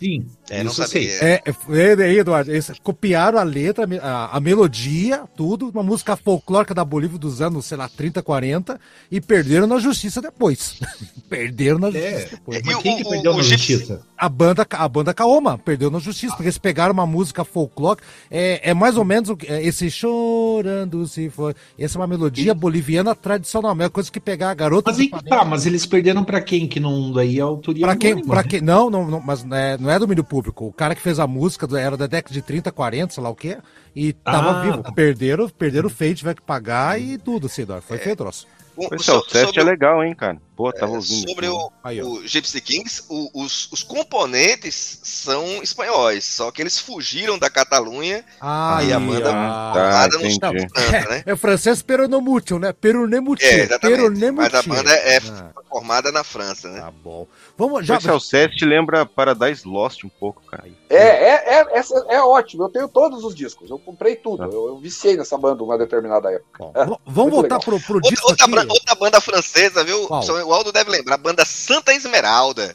[0.00, 1.10] Sim, É, não isso eu sei.
[1.10, 1.28] sabia.
[1.28, 6.72] É, é, é, Eduardo, eles copiaram a letra, a, a melodia, tudo, uma música folclórica
[6.74, 10.76] da Bolívia dos anos, sei lá, 30, 40, e perderam na justiça depois.
[11.28, 12.62] perderam na justiça É, depois.
[12.64, 14.02] mas E quem o- que o- perdeu o na Gypsy- justiça?
[14.16, 18.04] A banda, a banda Kaoma perdeu na justiça, porque eles pegaram uma música folclórica.
[18.30, 21.54] É, é mais ou menos o é, esse chorando se for.
[21.78, 25.42] Essa é uma melodia boliviana tradicional, a mesma coisa que pegar a garota Mas tá,
[25.44, 26.66] mas eles perderam pra quem?
[26.68, 28.48] Que não daí é a autoria Pra quem, anônima, pra né?
[28.48, 30.66] quem, não, não, não, mas é, não é domínio público.
[30.66, 33.28] O cara que fez a música do- era da década de 30, 40, sei lá
[33.28, 33.58] o quê,
[33.94, 34.82] e tava Ah, vivo.
[34.84, 34.92] tá.
[34.92, 37.80] Perderam, perderam o feio, tiver que pagar e tudo, Cidor.
[37.82, 38.46] Foi feio troço.
[38.76, 40.38] O- Esse so- Alceste sobre é o- legal, hein, cara.
[40.60, 41.28] Pô, tava ouvindo.
[41.28, 46.78] Sobre o, Aí, o Gypsy Kings, o- os, os componentes são espanhóis, só que eles
[46.78, 50.68] fugiram da Catalunha Ah, e a banda ah, Tá, lá no entendi.
[50.68, 51.22] França, né?
[51.24, 52.72] É francês peronomútil, né?
[52.72, 53.48] Peronemútil.
[53.48, 54.32] É, exatamente.
[54.32, 54.74] Mas a peronemútil.
[54.74, 55.50] banda é Ah.
[55.68, 56.80] formada na França, né?
[56.80, 57.26] Tá bom.
[57.56, 60.64] Vamos, já, Esse Alceste lembra Paradise Lost um pouco, cara.
[60.88, 62.64] É, é, é, essa- é ótimo.
[62.64, 63.70] Eu tenho todos os discos.
[63.70, 64.38] Eu comprei tudo.
[64.38, 64.44] Tá.
[64.44, 66.58] Eu, eu viciei nessa banda uma determinada época.
[66.58, 66.72] bom,
[67.06, 67.60] vamos Muito voltar legal.
[67.60, 70.06] pro, pro Outra, disco outra, outra banda francesa, viu?
[70.06, 70.22] Qual?
[70.50, 72.74] O Aldo deve lembrar, a banda Santa Esmeralda.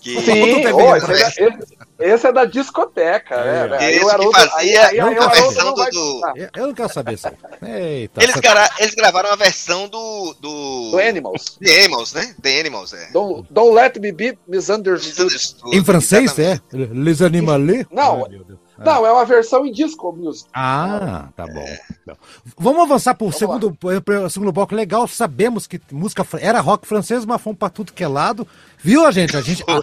[0.00, 0.62] Que, Sim, né?
[0.62, 0.72] esse, é
[1.18, 3.34] da, esse- esse é da discoteca.
[3.34, 3.68] É.
[3.68, 3.90] Né?
[3.90, 6.20] Esse o que Haroldo- fazia aí- aí- a versão do- do-.
[6.36, 7.26] Eu- Eu não quero saber isso.
[7.62, 8.22] Eita.
[8.22, 10.36] eles, gra- eles gravaram a versão do.
[10.40, 11.58] Do, Do Animals.
[11.60, 12.32] The Animals, né?
[12.40, 13.10] The Animals, é.
[13.12, 15.08] Don't, don't let me be misunderstood.
[15.24, 16.62] Misunderstood, Em francês, exatamente.
[16.74, 16.88] é?
[16.94, 17.84] Les Animalés?
[17.90, 18.58] Não, Ai, meu Deus.
[18.84, 20.48] Não, é uma versão em disco music.
[20.54, 21.64] Ah, tá bom.
[22.06, 22.14] Bom.
[22.58, 25.06] Vamos avançar para o segundo, pro segundo bloco legal.
[25.08, 28.46] Sabemos que música era rock francês, mas fomos para tudo que é lado.
[28.84, 29.36] Viu, a gente?
[29.36, 29.80] A gente, a,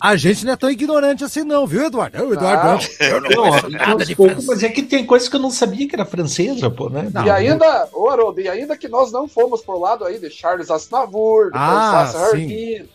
[0.10, 2.16] a gente não é tão ignorante assim, não, viu, Eduardo?
[2.18, 3.06] Eu, Eduardo, Não.
[3.06, 4.46] eu não Não, nada de francês.
[4.46, 7.08] mas é que tem coisas que eu não sabia que era francesa, pô, né?
[7.12, 10.28] Não, e ainda, ô Haroldo, e ainda que nós não fomos por lado aí de
[10.30, 12.12] Charles Aznavour, de Ah,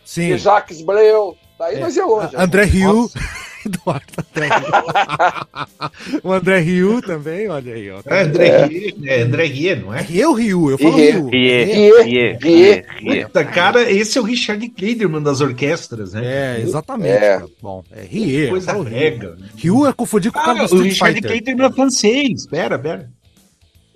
[0.03, 0.27] Sim.
[0.27, 1.79] de Jacques Brel, daí É.
[1.79, 2.35] nós ia longe.
[2.35, 3.09] André Rio.
[3.65, 6.19] Eduardo, André Rio.
[6.23, 7.99] o André Rio também, olha aí, ó.
[8.05, 10.05] É André Rie, é André Rie, não é?
[10.07, 11.11] Eu Rio, eu falo Rie.
[11.11, 11.29] Rio.
[11.29, 12.03] Rie, Rie.
[12.03, 12.85] Rie, Rie.
[12.99, 13.25] Rie.
[13.51, 16.57] Cara, esse é o Richard Kleiderman das orquestras, né?
[16.57, 17.09] É, exatamente.
[17.17, 17.41] É.
[17.59, 18.49] Bom, é Rie.
[18.49, 19.87] Coisa falo Rio.
[19.87, 21.31] é confundir com o cara Ah, do o Street Richard Fighter.
[21.31, 22.45] Kleiderman é francês.
[22.45, 23.09] Pera, pera.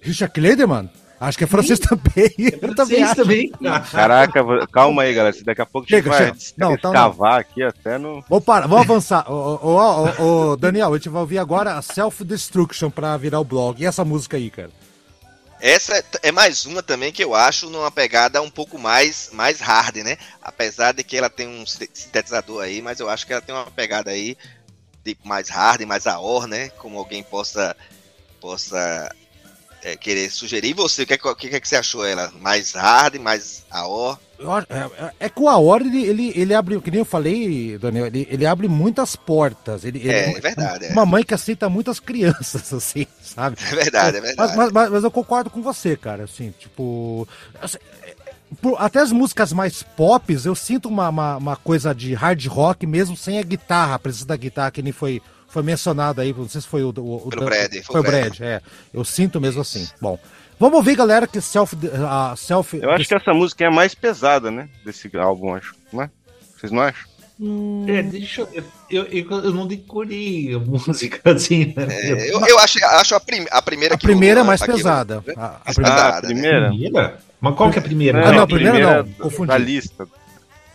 [0.02, 0.90] Richard Kleiderman?
[1.20, 2.34] Acho que é francês também.
[2.38, 3.16] Eu também Francês acho.
[3.16, 3.52] também.
[3.92, 5.36] Caraca, vou- calma aí, galera.
[5.44, 6.54] Daqui a pouco a gente Chega, vai chega.
[6.58, 7.00] Não, então não.
[7.10, 8.24] escavar aqui até no.
[8.30, 9.30] Vamos parar, vamos avançar.
[9.30, 13.18] Ô, ô, ô, ô, ô, Daniel, a gente vai ouvir agora a Self Destruction pra
[13.18, 13.82] virar o blog.
[13.82, 14.72] E essa música aí, cara?
[15.62, 19.60] Essa é- é mais uma também que eu acho numa pegada um pouco mais, mais
[19.60, 20.16] hard, né?
[20.42, 23.54] Apesar de que ela tem um sinte- sintetizador aí, mas eu acho que ela tem
[23.54, 24.38] uma pegada aí
[25.04, 26.70] de mais hard, mais AOR, né?
[26.78, 27.76] Como alguém possa,
[28.40, 29.14] possa
[29.84, 30.70] é, querer sugerir.
[30.70, 32.32] E você, o que, é que- é que você achou ela?
[32.42, 33.64] Mais hard, mais
[34.54, 37.78] acho- É, é- é que o Aor, ele, ele, ele abre, que nem eu falei,
[37.78, 39.84] Daniel, ele, ele abre muitas portas.
[39.84, 40.92] Ele, ele- É, é verdade, é.
[40.92, 43.58] Uma mãe que aceita muitas crianças, assim, sabe?
[43.62, 44.56] É verdade, é verdade.
[44.58, 47.28] mas, mas- mas eu concordo com você, cara, assim, tipo...
[47.62, 48.16] assim, é,
[48.78, 53.16] até as músicas mais pop, eu sinto uma, uma, uma coisa de hard rock mesmo
[53.16, 56.62] sem a guitarra, a presença da guitarra, que nem foi, foi mencionado aí, não sei
[56.62, 56.94] se foi o...
[56.98, 58.38] o, o Pelo Brad, foi Foi o Brad.
[58.38, 58.62] Brad, é.
[58.94, 59.88] Eu sinto mesmo assim.
[60.02, 60.18] Bom,
[60.60, 61.76] vamos ouvir, galera, que self...
[62.08, 64.70] A self Eu acho que essa música é a mais pesada, né?
[64.86, 65.76] Desse álbum, acho.
[65.92, 66.10] Não é?
[66.58, 67.10] Vocês não acham?
[67.88, 68.64] É, deixa eu.
[68.92, 71.88] Eu, eu, eu não decorei a música assim, né?
[71.90, 74.66] É, eu, eu acho, acho a, prim- a primeira A que primeira é mais a
[74.66, 75.24] o- pesada.
[75.26, 75.34] né?
[75.38, 76.28] A, a primeira- Ah, a né?
[76.28, 76.68] primeira?
[76.70, 77.20] Primeira?
[77.40, 78.28] Mas qual que é a primeira?
[78.28, 79.48] Ah, não, a primeira não, confundi.
[79.48, 80.06] Da lista.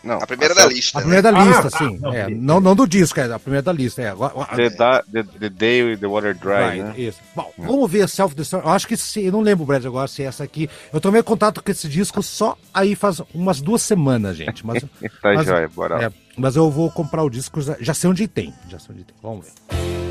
[0.05, 0.97] Não, A primeira essa da é lista.
[0.97, 1.03] A né?
[1.03, 1.77] primeira da Ah, lista, tá.
[1.79, 1.97] sim.
[1.99, 4.01] Não, É, não, não do disco, é a primeira da lista.
[4.01, 4.09] É.
[4.09, 6.93] Agora- The, da, the, the Day the Water Dry, Right, né?
[6.97, 7.19] isso.
[7.35, 8.65] Bom, vamos ver Self-Destruct.
[8.67, 9.25] Eu acho que se.
[9.25, 10.69] Eu não lembro, Brad, agora se é essa aqui.
[10.93, 14.65] Eu tomei contato com esse disco só aí faz umas duas semanas, gente.
[14.65, 14.83] Mas,
[15.21, 16.03] Tá mas- jóia, bora lá.
[16.03, 18.53] é, mas eu vou comprar o disco, já, já sei onde tem.
[18.69, 19.15] Já sei onde tem.
[19.23, 20.04] Vamos ver.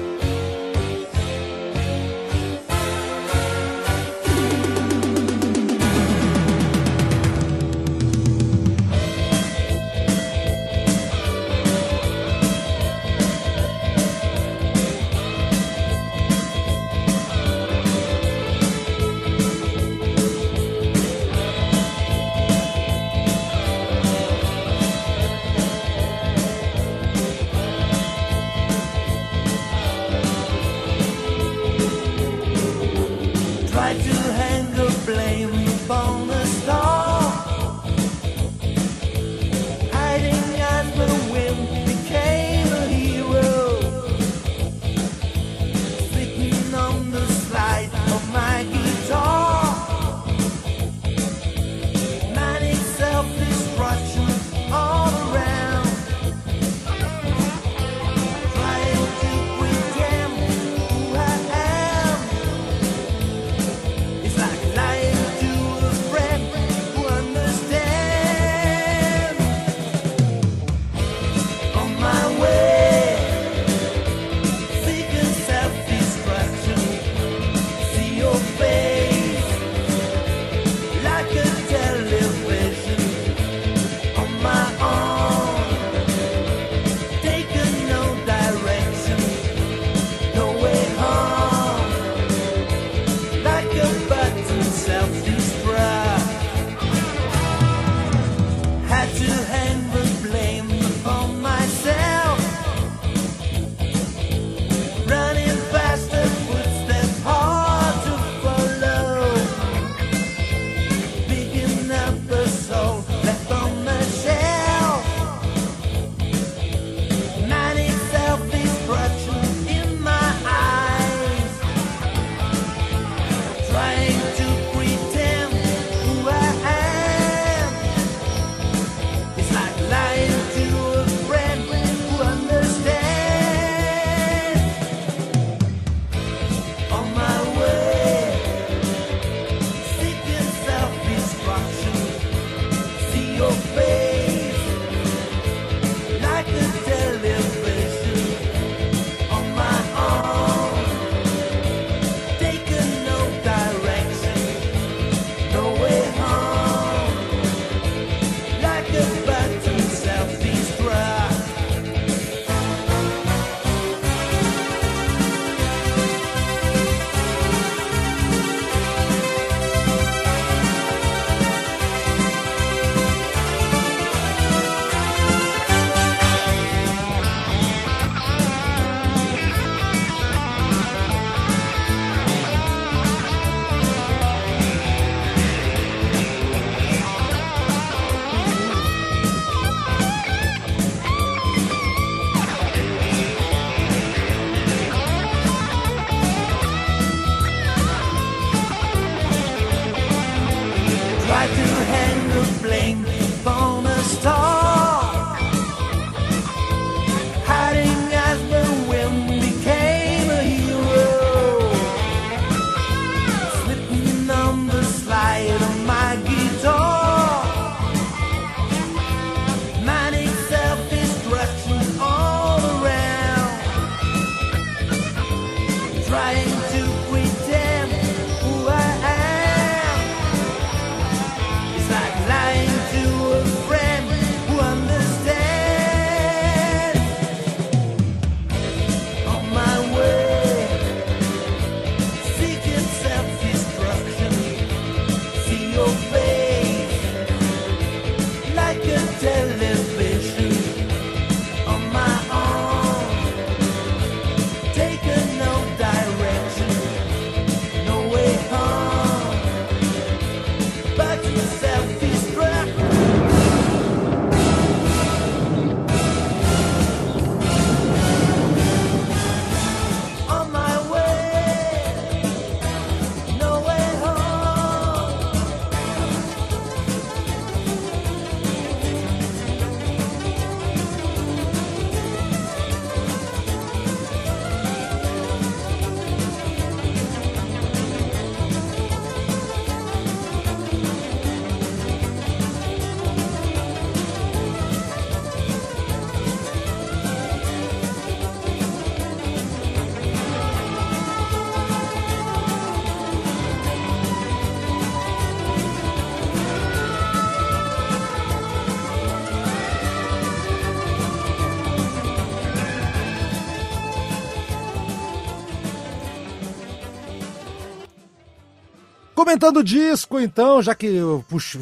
[319.34, 321.58] Comentando o disco, então, já que eu puxo,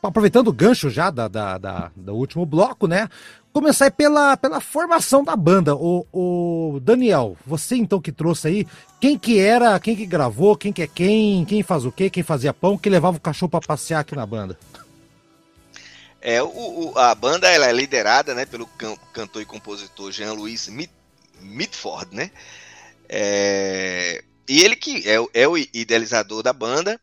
[0.00, 3.08] aproveitando o gancho já da, da, da, do último bloco, né?
[3.52, 5.74] Começar pela, pela formação da banda.
[5.74, 8.66] O, o Daniel, você então que trouxe aí,
[9.00, 12.22] quem que era, quem que gravou, quem que é quem, quem faz o quê, quem
[12.22, 14.56] fazia pão, quem levava o cachorro para passear aqui na banda?
[16.20, 20.70] É, o, o, a banda ela é liderada né, pelo can, cantor e compositor Jean-Louis
[21.40, 22.30] Mitford, né?
[23.08, 27.00] É, e ele que é, é, o idealizador da banda.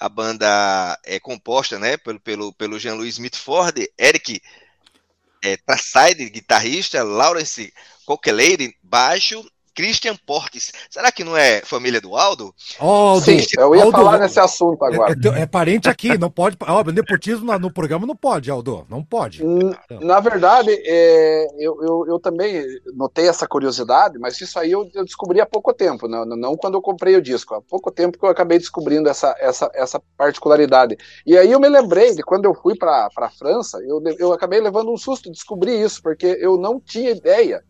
[0.00, 4.42] A banda é composta né, pelo, pelo, pelo Jean-Louis Mitford, Eric
[5.40, 7.72] é, Trasside, guitarrista, Lawrence
[8.04, 10.72] Coqueleire, baixo, Christian Portes.
[10.90, 12.54] Será que não é família do Aldo?
[12.78, 15.12] Aldo Sim, eu ia Aldo, falar nesse assunto agora.
[15.12, 16.56] É, é, é parente aqui, não pode.
[16.60, 18.86] Ó, nepotismo no, no, programa não pode, Aldo.
[18.88, 19.42] Não pode.
[20.00, 22.64] Na verdade, é, eu, eu, eu, também
[22.94, 26.74] notei essa curiosidade, mas isso aí eu, eu, descobri há pouco tempo, não, não quando
[26.74, 27.54] eu comprei o disco.
[27.54, 30.96] Há pouco tempo que eu acabei descobrindo essa, essa, essa particularidade.
[31.26, 34.60] E aí eu me lembrei de quando eu fui para a França, eu, eu acabei
[34.60, 37.62] levando um susto de descobrir isso, porque eu não tinha ideia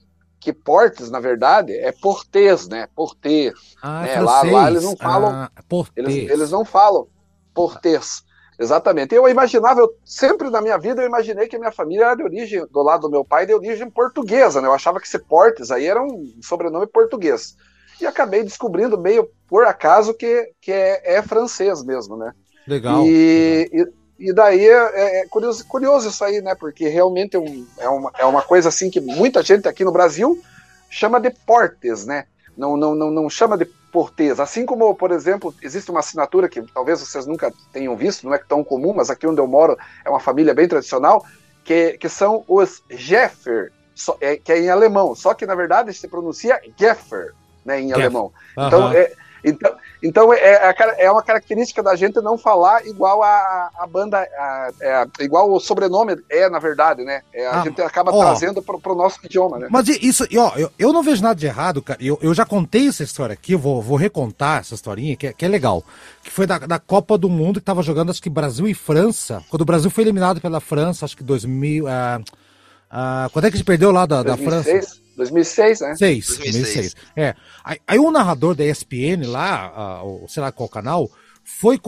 [0.43, 2.89] que portes, na verdade, é portês, né?
[2.97, 3.55] Porter.
[3.81, 4.21] Ah, né?
[4.21, 5.31] lá, lá, eles não falam.
[5.31, 5.51] Ah,
[5.97, 7.07] eles, eles, não falam
[7.55, 8.25] portês.
[8.59, 9.15] Exatamente.
[9.15, 12.25] Eu imaginava, eu, sempre na minha vida eu imaginei que a minha família era de
[12.25, 14.67] origem, do lado do meu pai, de origem portuguesa, né?
[14.67, 17.57] Eu achava que ser portes aí era um sobrenome português.
[18.01, 22.33] E acabei descobrindo meio por acaso que, que é, é francês mesmo, né?
[22.67, 23.07] Legal.
[23.07, 23.89] E, legal.
[23.89, 26.55] e e daí é, é curioso, curioso, isso aí, né?
[26.55, 29.91] Porque realmente é, um, é, uma, é uma coisa assim que muita gente aqui no
[29.91, 30.41] Brasil
[30.89, 32.27] chama de portes, né?
[32.57, 34.39] Não, não, não, não chama de portês.
[34.39, 38.39] Assim como, por exemplo, existe uma assinatura que talvez vocês nunca tenham visto, não é
[38.39, 41.27] tão comum, mas aqui onde eu moro é uma família bem tradicional,
[41.65, 43.73] que, que são os Jeffer,
[44.21, 45.17] é, que é em alemão.
[45.17, 47.33] Só que, na verdade, se pronuncia Geffer,
[47.65, 48.33] né, em alemão.
[48.53, 49.13] Então, é,
[49.45, 54.71] então, então é, é, uma característica da gente não falar igual a, a banda, a,
[54.81, 57.23] é, igual o sobrenome é, na verdade, né?
[57.33, 59.69] É, a ah, gente acaba ó, trazendo para o nosso idioma, né?
[59.71, 62.03] Mas isso, ó, eu, eu não vejo nada de errado, cara.
[62.03, 65.45] Eu, eu já contei essa história aqui, vou, vou recontar essa historinha, que é, que
[65.45, 65.85] é legal.
[66.23, 69.43] Que foi da, da Copa do Mundo, que tava jogando, acho que Brasil e França.
[69.49, 71.85] Quando o Brasil foi eliminado pela França, acho que 2000.
[71.85, 75.02] Uh, uh, quando é que a gente perdeu lá da, da França?
[75.17, 75.97] 2006, né?
[75.97, 76.75] 6, 2006.
[76.75, 76.97] 2006.
[77.17, 77.35] É.
[77.65, 81.11] Aí, aí o narrador da ESPN lá, uh, sei lá qual canal,
[81.45, 81.81] foi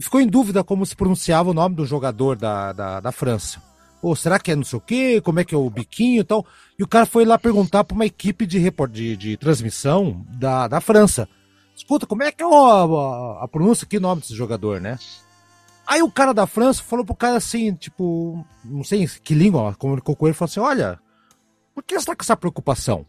[0.00, 3.62] ficou em dúvida como se pronunciava o nome do jogador da, da, da França.
[4.02, 5.20] Ou será que é não sei o quê?
[5.20, 6.46] Como é que é o biquinho e tal?
[6.78, 10.80] E o cara foi lá perguntar para uma equipe de, de, de transmissão da, da
[10.80, 11.28] França.
[11.74, 14.98] Escuta, como é que é a, a, a pronúncia aqui, o nome desse jogador, né?
[15.86, 20.16] Aí o cara da França falou pro cara assim, tipo, não sei que língua, comunicou
[20.16, 20.98] com ele, falou assim: olha,
[21.76, 23.04] por que você tá com essa preocupação?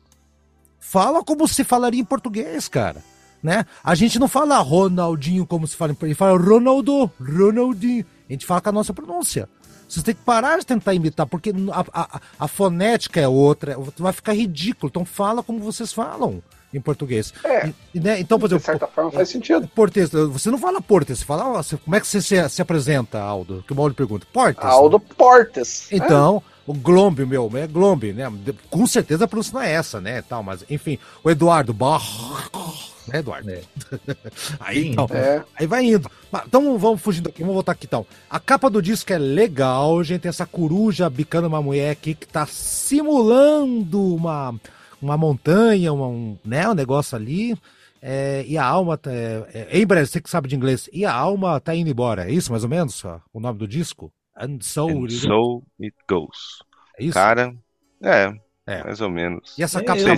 [0.78, 3.01] Fala como se falaria em português, cara.
[3.41, 3.65] Né?
[3.82, 8.05] A gente não fala Ronaldinho como se fala em português, fala Ronaldo, Ronaldinho.
[8.30, 9.47] A gente fala com a nossa pronúncia.
[9.88, 14.11] Você tem que parar de tentar imitar, porque a, a, a fonética é outra, vai
[14.11, 14.89] ficar ridículo.
[14.89, 16.43] Então fala como vocês falam
[16.74, 17.34] em português.
[17.45, 18.20] É, e, né?
[18.20, 19.65] Então, por exemplo, de certa forma faz sentido.
[19.70, 23.63] Portes, você não fala Portes, você fala, como é que você se, se apresenta, Aldo?
[23.65, 24.28] Que o Mauro pergunta.
[24.34, 24.65] Portes.
[24.65, 25.15] Aldo né?
[25.18, 25.88] Portes.
[25.89, 26.57] Então, é.
[26.68, 28.32] O Glombe, meu, é Glombe, né?
[28.70, 30.22] Com certeza a pronúncia não é essa, né?
[30.22, 31.74] Tal, mas, enfim, o Eduardo
[33.07, 33.49] né, Eduardo?
[33.49, 33.61] É.
[34.59, 35.43] aí, então, é.
[35.55, 36.11] aí vai indo.
[36.45, 38.05] Então vamos fugindo aqui, vamos voltar aqui então.
[38.30, 40.22] A capa do disco é legal, gente.
[40.22, 44.53] Tem essa coruja bicando uma mulher aqui que tá simulando uma,
[45.01, 47.57] uma montanha, uma, um, né, um negócio ali.
[48.01, 51.05] É, e a alma tá, é, é, em breve, você que sabe de inglês, e
[51.05, 52.30] a alma tá indo embora.
[52.30, 54.11] É isso mais ou menos ó, o nome do disco?
[54.39, 56.61] And so, And so it goes.
[56.99, 57.13] É isso?
[57.13, 57.55] Cara,
[58.03, 58.33] é,
[58.67, 59.57] é, mais ou menos.
[59.57, 60.11] E essa capa é,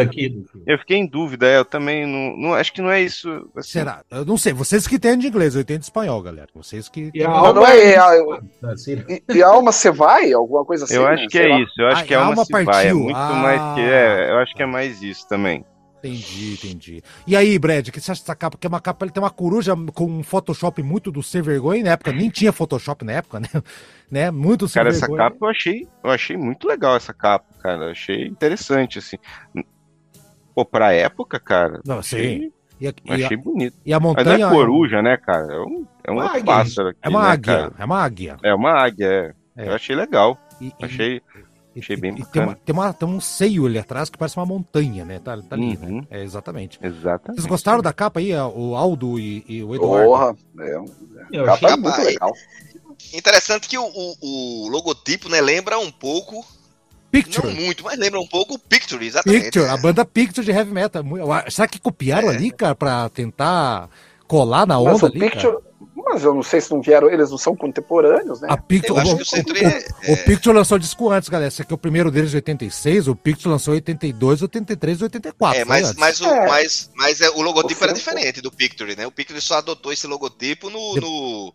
[0.00, 0.44] aqui.
[0.64, 3.50] Eu fiquei em dúvida, é, eu também não, não, acho que não é isso.
[3.56, 3.70] Assim.
[3.70, 4.04] Será?
[4.08, 4.52] Eu não sei.
[4.52, 6.48] Vocês que entendem inglês, eu entendo espanhol, galera.
[6.54, 7.10] Vocês que.
[7.12, 7.94] E a alma não é.
[7.94, 8.12] é a,
[9.08, 10.32] e, e, a alma você vai?
[10.32, 10.94] Alguma coisa assim?
[10.94, 11.28] Eu acho né?
[11.28, 11.72] que é isso.
[11.76, 12.72] Eu acho que a alma, alma partiu.
[12.72, 12.86] vai.
[12.86, 13.34] É muito ah.
[13.34, 13.80] mais que.
[13.80, 15.64] É, eu acho que é mais isso também.
[16.06, 17.02] Entendi, entendi.
[17.26, 18.56] E aí, Brad, o que você acha dessa capa?
[18.58, 21.82] Que é uma capa, ele tem uma coruja com um Photoshop muito do ser vergonha
[21.82, 23.48] na época, nem tinha Photoshop na época, né?
[24.10, 24.30] né?
[24.30, 27.86] Muito Cara, essa capa eu achei, eu achei muito legal essa capa, cara.
[27.86, 29.16] Eu achei interessante, assim.
[30.54, 31.80] Pô, pra época, cara.
[31.84, 32.52] Não, achei, sim.
[32.80, 33.76] E a, achei e a, bonito.
[33.84, 34.38] E a montanha.
[34.38, 35.52] Mas é coruja, né, cara?
[35.52, 37.54] É um, é um uma pássaro aqui, É uma né, águia.
[37.54, 37.72] Cara?
[37.78, 38.36] É uma águia.
[38.42, 39.06] É uma águia,
[39.56, 39.64] é.
[39.64, 39.68] é.
[39.68, 40.38] Eu achei legal.
[40.60, 41.22] E, achei.
[41.78, 42.32] Achei bem bacana.
[42.32, 45.18] Tem, uma, tem, uma, tem, um seio ali atrás que parece uma montanha, né?
[45.18, 45.86] Tá, tá ali, né?
[45.86, 46.00] uhum.
[46.00, 46.06] né?
[46.10, 46.78] É, exatamente.
[46.82, 47.40] Exatamente.
[47.40, 50.06] Vocês gostaram da capa aí, o Aldo e, e o Eduardo?
[50.06, 52.32] Porra, é, é, capa é muito legal.
[53.12, 56.44] Interessante que o, o, o, logotipo, né, lembra um pouco
[57.10, 57.46] Picture.
[57.46, 59.44] Não muito, mas lembra um pouco o Picture, exatamente.
[59.44, 61.02] Picture, a banda Picture de heavy metal.
[61.50, 62.34] Será que copiaram é.
[62.34, 63.88] ali, cara, pra tentar
[64.26, 65.52] colar na onda Mas o ali, Picture.
[65.52, 65.65] cara.
[66.08, 68.46] Mas eu não sei se não vieram, eles não são contemporâneos, né?
[68.48, 71.48] A Picture, Eu acho o, que o é- o- o Picture lançou disco antes, galera.
[71.48, 75.60] Esse aqui é o primeiro deles de 86, o Picture lançou em 82, 83 84.
[75.60, 76.46] É, mas, mas, o, É.
[76.46, 79.06] mas, mas é, o logotipo O era diferente do Picture, né?
[79.06, 80.94] O Picture só adotou esse logotipo no.
[80.96, 81.54] no,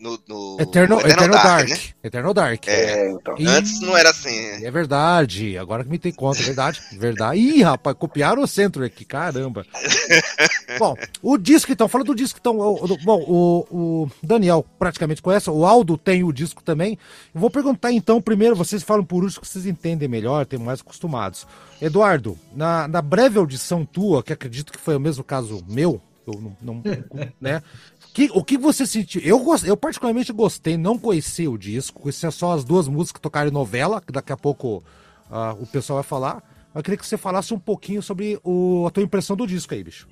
[0.00, 1.68] no, no Eternal, no Eternal, Dark.
[1.68, 1.76] né?
[2.02, 2.66] Eternal Dark.
[2.68, 2.72] É.
[2.72, 3.34] É, então.
[3.38, 4.64] E- Antes não era assim.
[4.64, 7.38] É verdade, agora que me tem conta, é verdade, verdade.
[7.38, 9.64] Ih, rapaz, copiaram o centro aqui, caramba.
[10.78, 15.50] bom, o disco então, fala do disco então, o- bom, o, o Daniel praticamente conhece,
[15.50, 16.98] o Aldo tem o disco também.
[17.34, 20.80] Eu vou perguntar então, primeiro, vocês falam por último que vocês entendem melhor, tem mais
[20.80, 21.46] acostumados.
[21.80, 26.34] Eduardo, na, na breve audição tua, que acredito que foi o mesmo caso meu, eu
[26.40, 26.82] não, não
[27.40, 27.62] né?
[28.12, 29.20] Que, o que você sentiu?
[29.22, 33.48] Eu, eu particularmente gostei, não conheci o disco, conhecia só as duas músicas que tocaram
[33.50, 34.82] em novela, que daqui a pouco
[35.30, 36.42] ah, o pessoal vai falar.
[36.74, 39.82] Eu queria que você falasse um pouquinho sobre o- a tua impressão do disco aí,
[39.84, 40.08] bicho.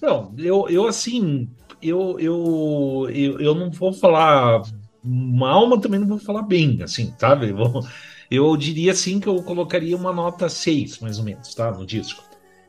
[0.00, 1.48] Não, eu, eu assim,
[1.80, 4.62] eu, eu, eu, eu não vou falar
[5.02, 7.50] mal, mas também não vou falar bem, assim, sabe?
[7.50, 7.82] Eu, vou-
[8.30, 11.70] eu diria assim que eu colocaria uma nota 6, mais ou menos, tá?
[11.70, 12.22] No disco.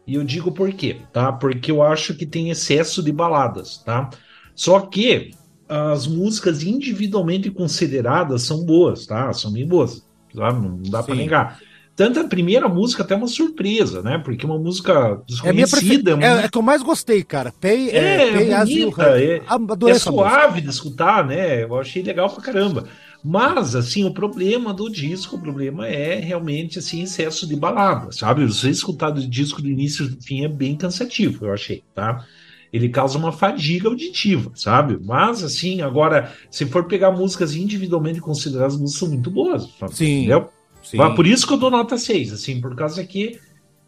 [0.06, 1.32] E eu digo por quê, tá?
[1.32, 4.10] Porque eu acho que tem excesso de baladas, tá?
[4.56, 5.32] Só que
[5.68, 9.32] as músicas individualmente consideradas são boas, tá?
[9.34, 10.62] São bem boas, sabe?
[10.68, 11.16] Não dá pra Sim.
[11.16, 11.60] negar.
[11.96, 14.18] Tanto a primeira música até é uma surpresa, né?
[14.18, 16.16] Porque é uma música É a minha desconhecida, preferida.
[16.16, 17.52] uma É, é que eu mais gostei, cara.
[17.60, 19.30] Pay, é, Pay é As You bonita, Heard.
[19.30, 19.54] é,
[19.86, 20.00] é música.
[20.00, 21.64] suave de escutar, né?
[21.64, 22.88] Eu achei legal pra caramba.
[23.24, 28.46] Mas, assim, o problema do disco, o problema é realmente, assim, excesso de balada, sabe?
[28.46, 32.26] Você escutar do disco do início ao fim é bem cansativo, eu achei, tá?
[32.74, 34.98] Ele causa uma fadiga auditiva, sabe?
[35.06, 39.96] Mas, assim, agora, se for pegar músicas individualmente consideradas, as músicas são muito boas, sabe?
[39.96, 40.18] Sim.
[40.22, 40.50] Entendeu?
[40.84, 40.98] Sim.
[41.16, 43.40] Por isso que eu dou nota 6, assim, por causa que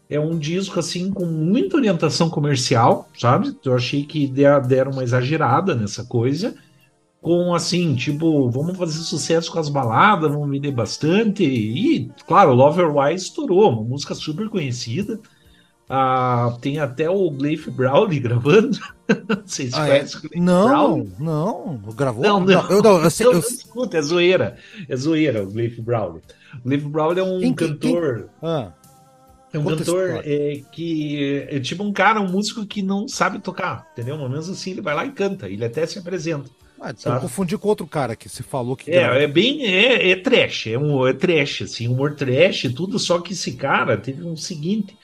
[0.08, 3.54] é um disco, assim, com muita orientação comercial, sabe?
[3.64, 6.54] Eu achei que der- deram uma exagerada nessa coisa,
[7.20, 12.88] com, assim, tipo, vamos fazer sucesso com as baladas, vamos vender bastante, e, claro, Lover
[12.96, 15.18] Why estourou, uma música super conhecida,
[15.88, 18.78] ah, tem até o Gleif Browley gravando,
[19.44, 19.90] vocês Ah, é?
[19.98, 21.12] conhecem Gleif Não, Browley?
[21.18, 21.80] não.
[21.94, 22.22] Gravou?
[22.22, 22.70] Não, não.
[22.70, 24.56] eu, não, eu sei- Não, eu- não escuta, é zoeira.
[24.88, 26.22] É zoeira o Gleif Browley.
[26.54, 28.28] O Gleif Browley é um Quem- quem- cantor.
[28.42, 28.72] ah,
[29.52, 33.38] É um Conta cantor é, que é tipo um cara, um músico que não sabe
[33.38, 34.18] tocar, entendeu?
[34.18, 36.50] Mas mesmo assim ele vai lá e canta, ele até se apresenta.
[36.80, 37.20] ah, eu Sabe?
[37.22, 38.90] confundi com outro cara que você falou que.
[38.90, 42.98] É, é bem, é, é trash, é, um, é trash, assim, humor trash e tudo,
[42.98, 44.94] só que esse cara teve um seguinte,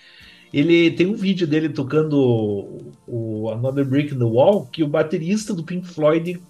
[0.53, 4.89] ele tem um vídeo dele tocando o, o Another Brick in the Wall, que o
[4.89, 6.41] baterista do Pink Floyd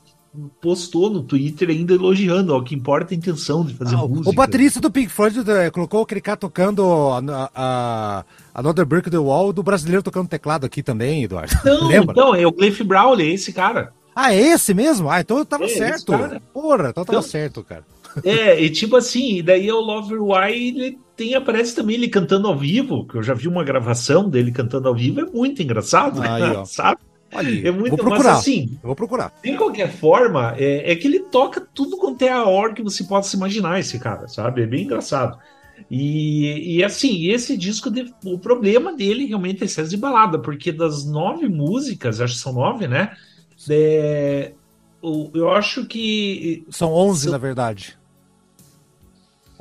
[0.63, 4.03] postou no Twitter ainda elogiando, ó, o que importa é a intenção de fazer Ah,
[4.03, 4.31] o- música.
[4.31, 8.25] o baterista do Pink Floyd eh, colocou aquele cara tocando a, a, a
[8.55, 11.53] Another Brick the Wall do brasileiro tocando teclado aqui também, Eduardo.
[11.65, 13.93] Não, então, é o Gleif Browley, é esse cara.
[14.17, 15.11] Ah, é esse mesmo?
[15.11, 16.13] Ah, então eu tava É, certo.
[16.53, 17.85] Porra, então eu tava Então- certo, cara.
[18.25, 22.49] É, e tipo assim, e daí o Lover Why, ele tem, aparece também ele cantando
[22.49, 26.21] ao vivo, que eu já vi uma gravação dele cantando ao vivo, é muito engraçado,
[26.23, 26.65] Aí, ó.
[26.67, 27.01] sabe?
[27.65, 28.31] É muito, vou procurar.
[28.33, 29.33] mas assim, Eu vou procurar.
[29.43, 33.05] de qualquer forma, é, é que ele toca tudo quanto é a hora que você
[33.05, 34.63] possa se imaginar, esse cara, sabe?
[34.63, 35.39] É bem engraçado.
[35.91, 40.71] E, e assim, esse disco, de- o problema dele realmente é excesso de balada, porque
[40.71, 43.13] das nove músicas, acho que são nove, né?
[43.71, 44.53] É,
[45.35, 47.99] eu acho que São 11, São- na verdade.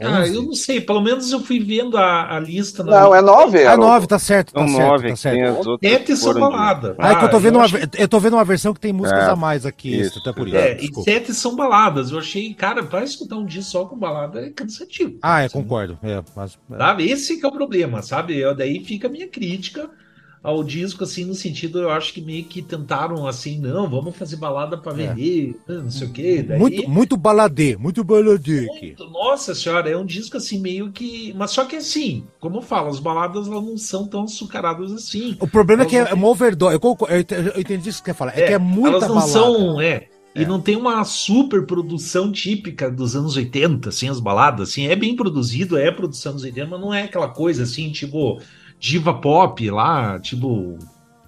[0.02, 0.36] Ah, 11?
[0.36, 2.84] eu não sei, pelo menos eu fui vendo a, a lista.
[2.84, 3.92] na- Não, é nove, Ah, Haroldo.
[3.92, 5.78] 9, tá certo, tá São certo, nove, tá tem certo.
[6.06, 6.96] que são de- Ah, balada.
[7.00, 7.38] é que eu tô tá?
[7.38, 9.66] vendo uma, acho- ver- eu tô vendo uma versão que tem músicas É, a mais
[9.66, 10.58] aqui, isso, até por isso.
[10.58, 12.12] É, e sete são baladas.
[12.12, 15.18] Eu achei, cara, pra escutar um disco só com balada é cansativo.
[15.22, 15.64] Ah, é, Sabe?
[15.64, 15.98] concordo.
[16.02, 17.10] É, mas, Sabe?
[17.10, 18.38] Esse que é o problema, sabe?
[18.38, 19.90] Eu, daí fica a minha crítica
[20.44, 24.38] ao disco, assim, no sentido, eu acho que meio que tentaram, assim, não, vamos fazer
[24.38, 26.42] balada pra vender, não sei o quê.
[26.42, 26.60] Daí, É.
[26.60, 28.66] muito, muito baladê, muito baladê.
[28.66, 31.32] Muito, nossa senhora, é um disco assim meio que.
[31.38, 35.38] Mas só que assim, como eu falo, as baladas elas não são tão açucaradas assim.
[35.40, 36.80] O problema é que é Elas uma overdose.
[36.82, 38.38] Eu, eu ent- eu entendi isso que você quer falar.
[38.38, 39.32] É, que é muita elas não balada.
[39.32, 40.08] são, é.
[40.34, 40.46] E É.
[40.48, 45.14] não tem uma super produção típica dos anos 80, assim, as baladas, assim, é bem
[45.16, 48.40] produzido, é produção dos 80, mas não é aquela coisa assim, tipo
[48.82, 50.80] diva pop lá, tipo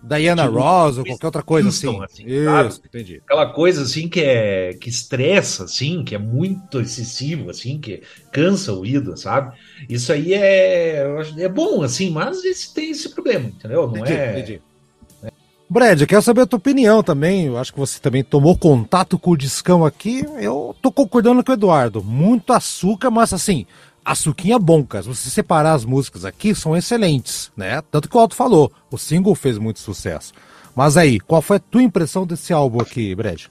[0.04, 1.88] Diana Tipo, Ross ou qualquer outra coisa assim.
[1.88, 2.70] Houston, assim, sabe?
[2.70, 3.22] Isso, entendi.
[3.24, 8.02] aquela coisa assim que é que estressa, assim, que é muito excessivo, assim, que
[8.32, 9.56] cansa o ouvido, sabe?
[9.88, 11.06] Isso aí é,
[11.38, 13.88] é bom, assim, mas esse tem esse problema, entendeu?
[13.88, 14.32] Não Entendi, é.
[14.32, 14.62] entendi.
[15.70, 17.46] Brad, eu quero saber a tua opinião também.
[17.46, 20.24] Eu acho que você também tomou contato com o discão aqui.
[20.40, 22.04] Eu tô concordando com o Eduardo.
[22.04, 23.66] Muito açúcar, mas assim,
[24.04, 25.04] açuquinha bom, cara.
[25.04, 27.82] Se você separar as músicas aqui, são excelentes, né?
[27.92, 30.34] Tanto que o Alto falou, o single fez muito sucesso.
[30.76, 33.46] Mas aí, qual foi a tua impressão desse álbum aqui, Brad?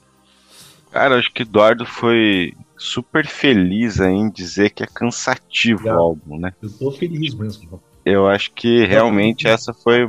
[0.91, 5.95] Cara, acho que Eduardo foi super feliz aí em dizer que é cansativo Já.
[5.95, 6.53] o álbum, né?
[6.61, 7.81] Eu tô feliz mesmo.
[8.05, 10.07] Eu acho que realmente essa foi.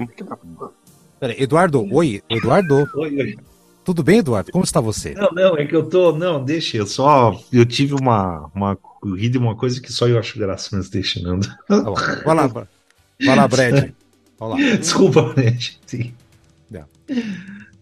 [1.20, 3.38] Peraí, Eduardo, oi, Eduardo, Oi, oi.
[3.84, 4.52] Tudo bem, Eduardo?
[4.52, 5.14] Como está você?
[5.14, 6.12] Não, não, é que eu tô.
[6.14, 7.40] Não, deixa, eu só.
[7.52, 8.50] Eu tive uma.
[8.56, 11.40] uma eu ri de uma coisa que só eu acho graça, mas deixa, não.
[11.40, 11.94] Tá bom.
[12.26, 13.92] Vai lá, vai lá, Brad.
[14.40, 14.56] Vai lá.
[14.78, 15.80] Desculpa, gente.
[15.86, 16.14] Sim.
[16.72, 16.86] Não.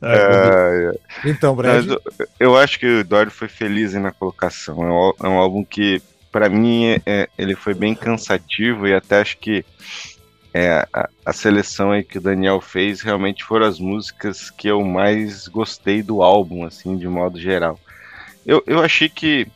[0.02, 0.92] Ah,
[1.24, 1.98] É, Então, Brad, Mas
[2.40, 4.84] eu, acho que o Eduardo foi feliz aí na colocação.
[4.84, 8.94] É um, é um álbum que, pra mim, é- é- ele foi bem cansativo e
[8.96, 9.64] até acho que
[10.54, 14.84] é, a, a seleção aí que o Daniel fez realmente foram as músicas que eu
[14.84, 17.80] mais gostei do álbum, assim, de modo geral.
[18.46, 19.48] Eu, eu achei que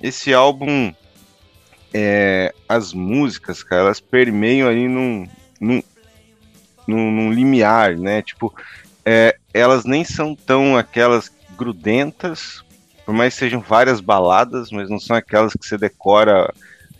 [0.00, 0.92] esse álbum,
[1.92, 5.28] é, as músicas, cara, elas permeiam ali num,
[5.60, 5.82] num,
[6.86, 8.22] num, num limiar, né?
[8.22, 8.54] Tipo,
[9.04, 12.64] é, elas nem são tão aquelas grudentas,
[13.04, 16.52] por mais que sejam várias baladas, mas não são aquelas que você decora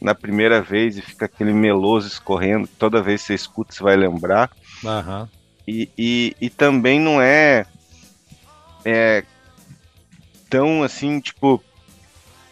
[0.02, 3.96] na primeira vez e fica aquele meloso escorrendo, toda vez que você escuta você vai
[3.96, 4.50] lembrar.
[4.84, 5.28] Aham.
[5.66, 7.64] E, e, e também não é,
[8.84, 9.22] é
[10.50, 11.62] tão assim, tipo,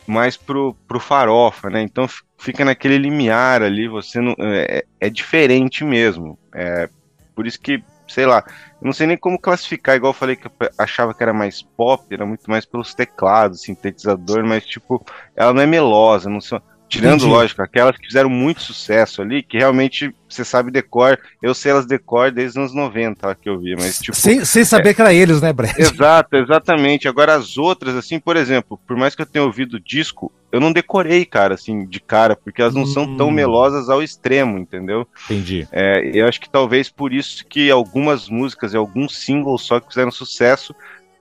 [0.06, 1.82] mais pro, pro farofa, né?
[1.82, 2.06] Então
[2.38, 4.34] fica naquele limiar ali, você não.
[4.38, 6.38] É, é diferente mesmo.
[6.54, 6.88] É,
[7.34, 8.44] por isso que, sei lá,
[8.80, 11.62] eu não sei nem como classificar, igual eu falei que eu achava que era mais
[11.62, 16.60] pop, era muito mais pelos teclados, sintetizador, mas tipo, ela não é melosa, não são.
[16.90, 17.30] Tirando, Entendi.
[17.32, 21.16] lógico, aquelas que fizeram muito sucesso ali, que realmente você sabe decor.
[21.40, 24.16] Eu sei elas decor desde os anos 90 lá, que eu vi, mas tipo.
[24.16, 25.78] sem, sem saber que era eles, né, Brad?
[25.78, 27.06] Exato, exatamente.
[27.06, 30.58] Agora as outras, assim, por exemplo, por mais que eu tenha ouvido o disco, eu
[30.60, 33.32] não decorei, cara, assim, de cara, porque elas não são tão Hum.
[33.32, 35.06] melosas ao extremo, entendeu?
[35.26, 35.68] Entendi.
[35.70, 39.86] É, eu acho que talvez por isso que algumas músicas e alguns singles só que
[39.86, 40.74] fizeram sucesso,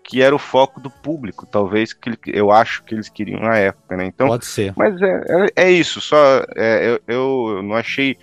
[0.10, 3.95] que era o foco do público, talvez que eu acho que eles queriam na época,
[3.95, 4.05] né?
[4.07, 4.74] Então, Pode ser.
[4.76, 5.22] mas é,
[5.55, 8.18] é, é isso, só é, eu, eu, eu não achei.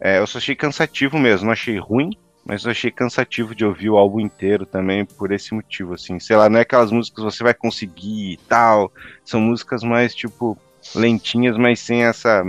[0.00, 2.10] é, eu só achei cansativo mesmo, não achei ruim,
[2.44, 6.20] mas eu achei cansativo de ouvir o álbum inteiro também por esse motivo, assim.
[6.20, 8.92] Sei lá, não é aquelas músicas que você vai conseguir e tal.
[9.24, 10.56] São músicas mais, tipo,
[10.94, 12.44] lentinhas, mas sem essa.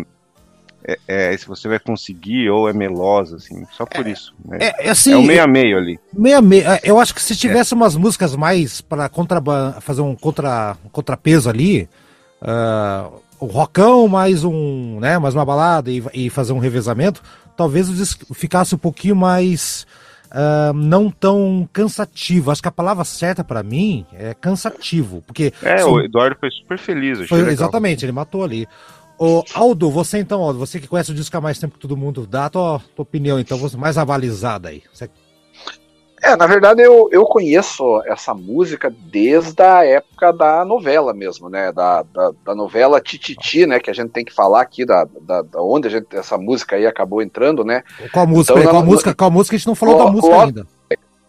[0.87, 0.97] É,
[1.33, 4.33] é, se você vai conseguir ou é melosa, assim, só por isso.
[4.45, 4.57] né?
[4.61, 5.99] É, é assim, É o meio a meio ali.
[6.13, 6.79] meia meia.
[6.81, 9.09] Eu acho que se tivesse umas músicas mais para
[9.81, 11.89] fazer um contra, um contrapeso ali,
[12.41, 13.09] ah,
[13.39, 17.21] o rockão mais um, né, mais uma balada e, e fazer um revezamento,
[17.57, 19.85] talvez o disco ficasse um pouquinho mais
[20.31, 22.49] ah, não tão cansativo.
[22.49, 26.49] Acho que a palavra certa para mim é cansativo, porque É, são- o Eduardo foi
[26.51, 27.27] super feliz.
[27.27, 28.67] foi, exatamente, ele matou ali.
[29.19, 31.97] Ô, Aldo, você então, Aldo, você que conhece o disco há mais tempo que todo
[31.97, 34.83] mundo, dá a tua, tua opinião, então, você mais avalizada aí.
[34.93, 35.09] Você-
[36.21, 41.71] É, na verdade eu, eu conheço essa música desde a época da novela mesmo, né?
[41.71, 43.79] Da, da, da novela Tititi, né?
[43.79, 46.75] Que a gente tem que falar aqui da, da, da onde a gente, essa música
[46.75, 47.83] aí acabou entrando, né?
[48.11, 48.59] Qual música?
[48.59, 49.13] Então, qual na- música?
[49.15, 49.55] Qual música?
[49.55, 50.67] A gente não falou Lo- da música ainda.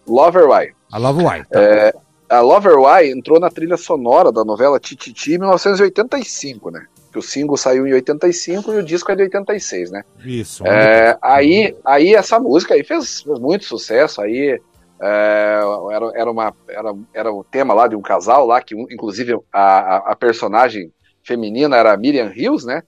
[0.06, 0.72] Lover Why.
[0.90, 1.44] A Love Why.
[1.50, 1.60] Tá.
[1.60, 1.94] É,
[2.30, 6.86] a Lover Why entrou na trilha sonora da novela Tititi em 1985, né?
[7.12, 10.04] Que o single saiu em 85 e o disco é de 86, né?
[10.24, 10.66] Isso.
[10.66, 14.20] É, aí, aí essa música aí fez, fez muito sucesso.
[14.20, 14.60] Aí
[15.00, 15.60] é,
[15.92, 20.10] era, era, uma, era, era o tema lá de um casal lá, que inclusive a,
[20.10, 20.92] a, personagem
[21.22, 22.82] feminina era Miriam Hills, né?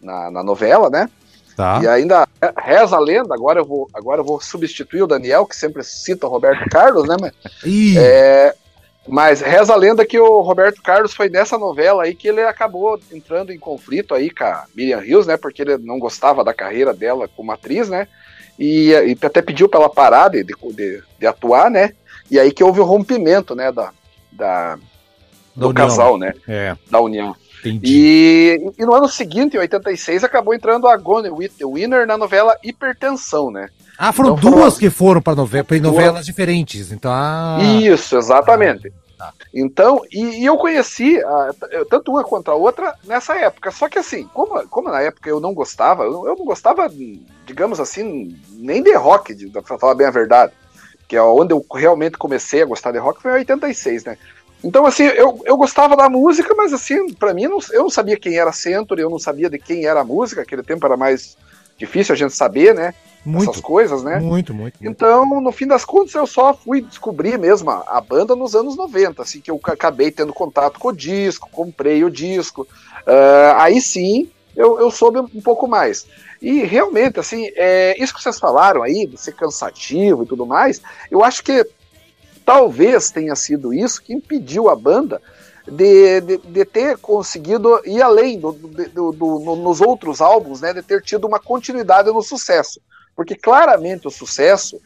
[0.00, 1.10] Na, na novela, né?
[1.56, 1.80] Tá.
[1.82, 5.56] E ainda reza a lenda, agora eu, vou, agora eu vou substituir o Daniel, que
[5.56, 7.16] sempre cita o Roberto Carlos, né?
[7.20, 7.32] Mas,
[7.96, 8.54] é,
[9.08, 13.00] mas reza a lenda que o Roberto Carlos foi nessa novela aí que ele acabou
[13.12, 15.36] entrando em conflito aí com a Miriam Hills, né?
[15.36, 18.06] Porque ele não gostava da carreira dela como atriz, né?
[18.58, 21.92] E, e até pediu para ela parar de, de, de- de atuar, né?
[22.30, 23.70] E aí que houve o rompimento, né?
[23.72, 23.92] Da,
[24.32, 24.78] da- da
[25.56, 25.74] do União.
[25.88, 26.34] casal, né?
[26.46, 27.34] É, Da união.
[27.60, 27.80] entendi.
[27.84, 32.16] E, e no ano seguinte, em 86, acabou entrando a Gone with the Winner na
[32.18, 33.68] novela Hipertensão, né?
[33.98, 36.92] Ah, foram então foram duas as- que foram para novela, novelas diferentes.
[36.92, 38.92] Então, ah, Isso, exatamente.
[39.18, 39.32] tá.
[39.52, 41.50] Então, e, e eu conheci a-
[41.90, 43.70] tanto uma quanto a outra nessa época.
[43.72, 46.88] Só que assim, como, como na época eu não gostava, eu, eu não gostava,
[47.44, 50.52] digamos assim, nem de rock, de, pra falar bem a verdade.
[51.08, 54.16] Que é onde eu realmente comecei a gostar de rock foi em 86, né?
[54.62, 58.16] Então, assim, eu, eu gostava da música, mas assim, pra mim, não- eu não sabia
[58.18, 61.36] quem era Century, eu não sabia de quem era a música, aquele tempo era mais
[61.78, 62.92] difícil a gente saber, né?
[63.28, 64.18] Essas muito, coisas, né?
[64.18, 64.82] muito, muito, muito.
[64.82, 68.76] Então, no fim das contas, eu só fui descobrir mesmo a, a banda nos anos
[68.76, 72.66] 90, assim, que eu ca- acabei tendo contato com o disco, comprei o disco.
[73.06, 76.06] Ah, aí sim, eu, eu soube um pouco mais.
[76.40, 80.80] E realmente, assim, é, isso que vocês falaram aí, de ser cansativo e tudo mais,
[81.10, 81.66] eu acho que
[82.44, 85.20] talvez tenha sido isso que impediu a banda
[85.70, 90.72] de, de, de ter conseguido ir além do, do, do, no, nos outros álbuns, né,
[90.72, 92.80] de ter tido uma continuidade no sucesso.
[93.18, 94.80] Porque claramente o sucesso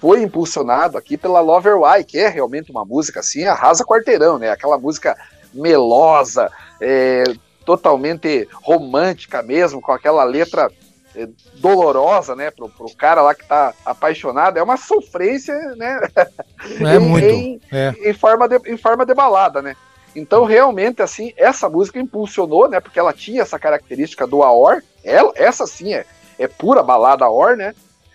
[0.00, 4.50] foi impulsionado aqui pela Lover Why, que é realmente uma música assim, arrasa quarteirão, né?
[4.50, 5.16] Aquela música
[5.52, 6.48] melosa,
[6.80, 7.24] é,
[7.66, 10.70] totalmente romântica mesmo, com aquela letra
[11.16, 16.00] é, dolorosa, né, pro, pro cara lá que tá apaixonado, é uma sofrência, né?
[16.86, 17.26] É em, muito.
[17.26, 17.94] Em, é.
[17.98, 19.74] em, forma de, em forma de balada, né?
[20.14, 22.78] Então, realmente, assim, essa música impulsionou, né?
[22.78, 24.84] Porque ela tinha essa característica do Aor.
[25.02, 26.06] Ela, essa sim é,
[26.42, 27.74] é pura balada Aor, né?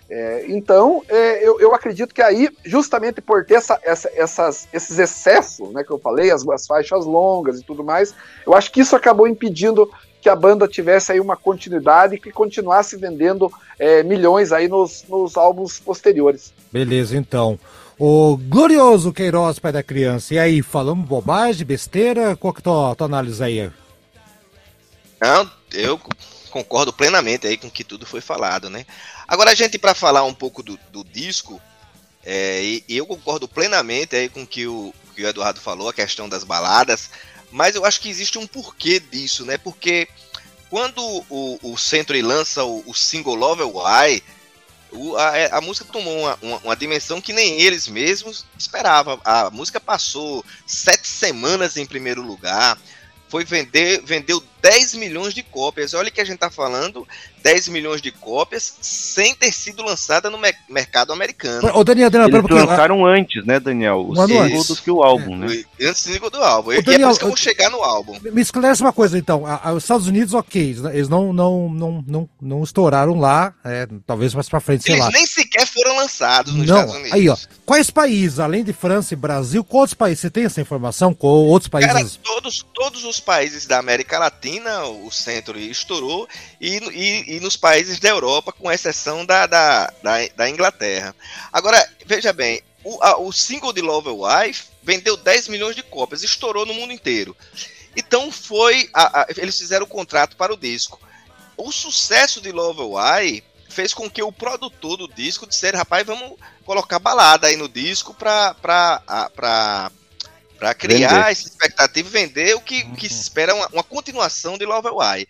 [0.10, 4.98] É, então, é, eu, eu acredito que aí, justamente por ter essa, essa, essas, esses
[4.98, 8.14] excessos, né, que eu falei, as, as faixas longas e tudo mais,
[8.46, 9.90] eu acho que isso acabou impedindo
[10.22, 15.04] que a banda tivesse aí uma continuidade e que continuasse vendendo é, milhões aí nos,
[15.10, 16.54] nos álbuns posteriores.
[16.72, 17.60] Beleza, então.
[18.00, 20.34] O glorioso Queiroz, pai da criança.
[20.34, 22.36] E aí, falamos bobagem, besteira?
[22.36, 23.72] Qual que é a tua, tua análise aí?
[25.20, 26.00] Não, eu
[26.48, 28.86] concordo plenamente aí com que tudo foi falado, né?
[29.28, 31.62] Agora, a gente, para falar um pouco do, do disco,
[32.24, 36.30] é, e, eu concordo plenamente aí com que o que o Eduardo falou, a questão
[36.30, 37.10] das baladas,
[37.52, 39.58] mas eu acho que existe um porquê disso, né?
[39.58, 40.08] Porque
[40.70, 44.24] quando o, o Century lança o, o single Love Why,
[45.18, 49.20] a, é, a, música tomou uma, uma, uma, dimensão que nem eles mesmos esperavam.
[49.26, 52.78] A música passou sete semanas em primeiro lugar,
[53.28, 55.94] foi vender, vendeu 10 milhões de cópias.
[55.94, 57.08] Olha que a gente tá falando,
[57.44, 61.70] 10 milhões de cópias sem ter sido lançada no me mercado americano.
[61.74, 62.54] Ô, Daniel, Daniel, Eles porque...
[62.54, 64.06] lançaram antes, né, Daniel?
[64.10, 65.48] O single do que o álbum, é.
[65.48, 65.64] né?
[65.82, 66.72] Antes do single do álbum.
[66.72, 68.20] Ô, Daniel, e é por isso que eu vou chegar no álbum.
[68.22, 69.44] Me esclarece uma coisa, então.
[69.76, 74.50] os Estados Unidos, ok, eles não, não, não, não, não estouraram lá, é, talvez mais
[74.50, 75.12] pra frente, sei eles lá.
[75.12, 77.14] nem sequer foram lançados nos não, Estados Unidos.
[77.14, 77.38] Aí, ó.
[77.66, 80.20] Quais países, além de França e Brasil, quais países?
[80.22, 81.14] Você tem essa informação?
[81.14, 81.92] Com outros países?
[81.92, 84.47] Cara, todos, todos os países da América Latina,
[85.06, 86.28] o centro estourou,
[86.60, 91.16] e, e, e nos países da Europa, com exceção da, da, da, da Inglaterra.
[91.52, 96.24] Agora, veja bem, o, a, o single de Love Wife vendeu 10 milhões de cópias,
[96.24, 97.36] estourou no mundo inteiro.
[97.96, 98.90] Então foi.
[98.94, 101.00] A, a, eles fizeram o contrato para o disco.
[101.58, 106.38] O sucesso de Love Why fez com que o produtor do disco dissesse, rapaz, vamos
[106.64, 108.56] colocar balada aí no disco para
[110.58, 111.32] para criar vender.
[111.32, 115.28] essa expectativa e vender o que, que se espera uma, uma continuação de Love Why.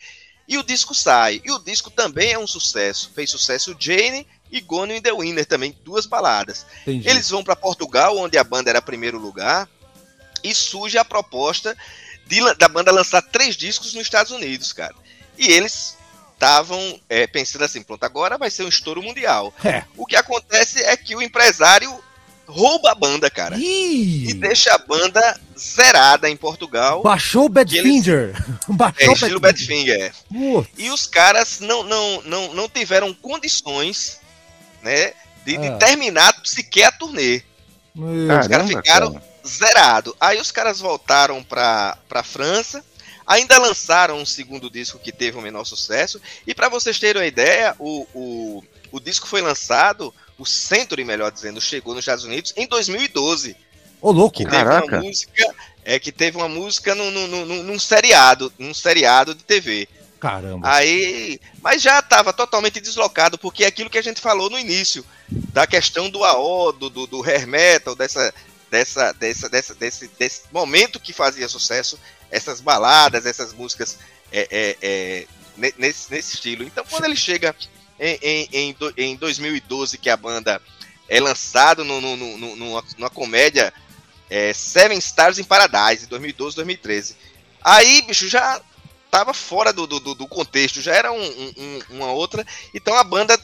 [0.47, 1.41] E o disco sai.
[1.43, 3.11] E o disco também é um sucesso.
[3.13, 6.65] Fez sucesso Jane e Gone in the Winner também, duas baladas.
[6.82, 7.09] Entendi.
[7.09, 9.69] Eles vão para Portugal, onde a banda era primeiro lugar,
[10.43, 11.75] e surge a proposta
[12.25, 14.95] de, da banda lançar três discos nos Estados Unidos, cara.
[15.38, 15.97] E eles
[16.34, 19.53] estavam é, pensando assim, pronto, agora vai ser um estouro mundial.
[19.65, 19.84] É.
[19.97, 21.91] O que acontece é que o empresário
[22.47, 23.57] rouba a banda, cara.
[23.57, 24.29] Ih.
[24.29, 27.03] E deixa a banda zerada em Portugal.
[27.03, 28.29] Baixou o Badfinger.
[28.29, 28.59] Eles...
[28.69, 30.13] Baixou é, estilo Badfinger.
[30.31, 30.65] Uh.
[30.77, 34.19] E os caras não, não, não, não tiveram condições
[34.81, 35.13] né,
[35.45, 35.77] de, de ah.
[35.77, 37.43] terminar sequer a turnê.
[37.95, 39.25] Caramba, os caras ficaram cara.
[39.45, 40.13] zerados.
[40.19, 42.83] Aí os caras voltaram pra, pra França.
[43.25, 46.21] Ainda lançaram um segundo disco que teve um menor sucesso.
[46.45, 51.31] E para vocês terem uma ideia, o, o, o disco foi lançado o Century, melhor
[51.31, 53.55] dizendo, chegou nos Estados Unidos em 2012.
[54.01, 54.38] Ô, louco!
[54.38, 55.01] Que Caraca.
[55.01, 59.88] música, é, que teve uma música num, num, num, num seriado, num seriado de TV.
[60.19, 60.67] Caramba.
[60.67, 65.05] Aí, mas já estava totalmente deslocado, porque é aquilo que a gente falou no início,
[65.29, 68.33] da questão do AO, do, do, do hair metal, dessa,
[68.69, 71.99] dessa, dessa, dessa, desse, desse momento que fazia sucesso,
[72.31, 73.97] essas baladas, essas músicas
[74.31, 75.27] é, é, é,
[75.77, 76.63] nesse, nesse estilo.
[76.63, 77.55] Então, quando ele chega
[77.99, 80.61] em, em, em, em 2012 que a banda
[81.07, 83.73] é lançado no, no, no, numa, numa comédia
[84.29, 87.15] é, Seven Stars in Paradise, 2012, 2013.
[87.63, 88.61] Aí, bicho, já
[89.09, 92.45] tava fora do, do, do contexto, já era um, um, uma outra.
[92.73, 93.39] Então a banda,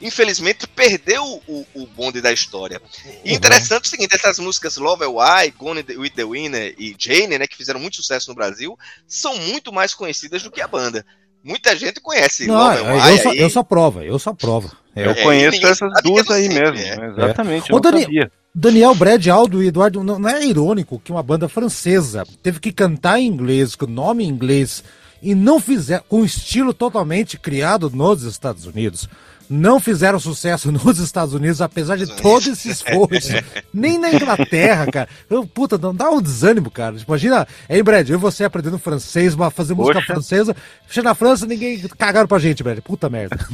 [0.00, 2.80] infelizmente, perdeu o, o bonde da história.
[3.24, 3.36] E uhum.
[3.36, 7.46] interessante é o seguinte: essas músicas Love Why, Gone with the Winner e Jane, né,
[7.46, 11.04] que fizeram muito sucesso no Brasil, são muito mais conhecidas do que a banda.
[11.42, 12.46] Muita gente conhece.
[12.46, 14.70] Não, eu, só, eu só prova, eu só prova.
[14.94, 16.78] Eu é, conheço essas duas aí mesmo.
[16.78, 17.06] É.
[17.08, 17.72] Exatamente.
[17.72, 17.80] É.
[17.80, 22.58] Dani, Daniel, Brad, Aldo e Eduardo, não, não, é irônico que uma banda francesa teve
[22.58, 24.82] que cantar em inglês, com nome em inglês,
[25.22, 29.08] e não fizer com estilo totalmente criado nos Estados Unidos
[29.50, 33.32] não fizeram sucesso nos Estados Unidos, apesar de todo esse esforço.
[33.72, 35.08] Nem na Inglaterra, cara.
[35.54, 36.96] Puta, não dá um desânimo, cara.
[37.06, 40.12] Imagina, aí, Brad, eu e você aprendendo francês, fazer música Poxa.
[40.12, 40.56] francesa.
[40.88, 42.78] Chega na França, ninguém cagaram pra gente, Brad.
[42.80, 43.38] Puta merda.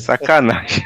[0.00, 0.84] Sacanagem.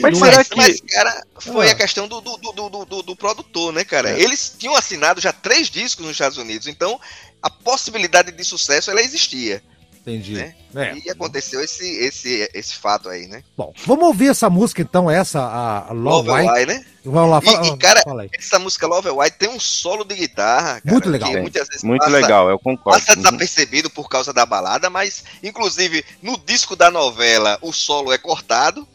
[0.00, 0.56] Mas, Mas será que.
[0.56, 1.72] mas, cara, foi Ah.
[1.72, 4.10] a questão do, do, do, do, do- do produtor, né, cara?
[4.10, 4.20] É.
[4.20, 7.00] Eles tinham assinado já três discos nos Estados Unidos, então
[7.42, 9.62] a possibilidade de sucesso ela existia.
[10.06, 10.34] Entendi.
[10.34, 10.54] Né?
[10.76, 10.94] É.
[11.04, 13.42] E aconteceu esse, esse, esse fato aí, né?
[13.56, 16.66] Bom, vamos ouvir essa música então, essa, a Love Love White.
[16.66, 16.84] Né?
[17.04, 18.30] Vamos lá, E- fala, e, cara, fala aí.
[18.38, 21.28] Essa música Love White tem um solo de guitarra, cara, Muito legal.
[21.28, 21.42] que Tem.
[21.42, 23.00] muitas vezes Muito passa- legal, eu concordo.
[23.00, 23.22] Passa Uhum.
[23.24, 28.86] desapercebido por causa da balada, mas inclusive no disco da novela o solo é cortado,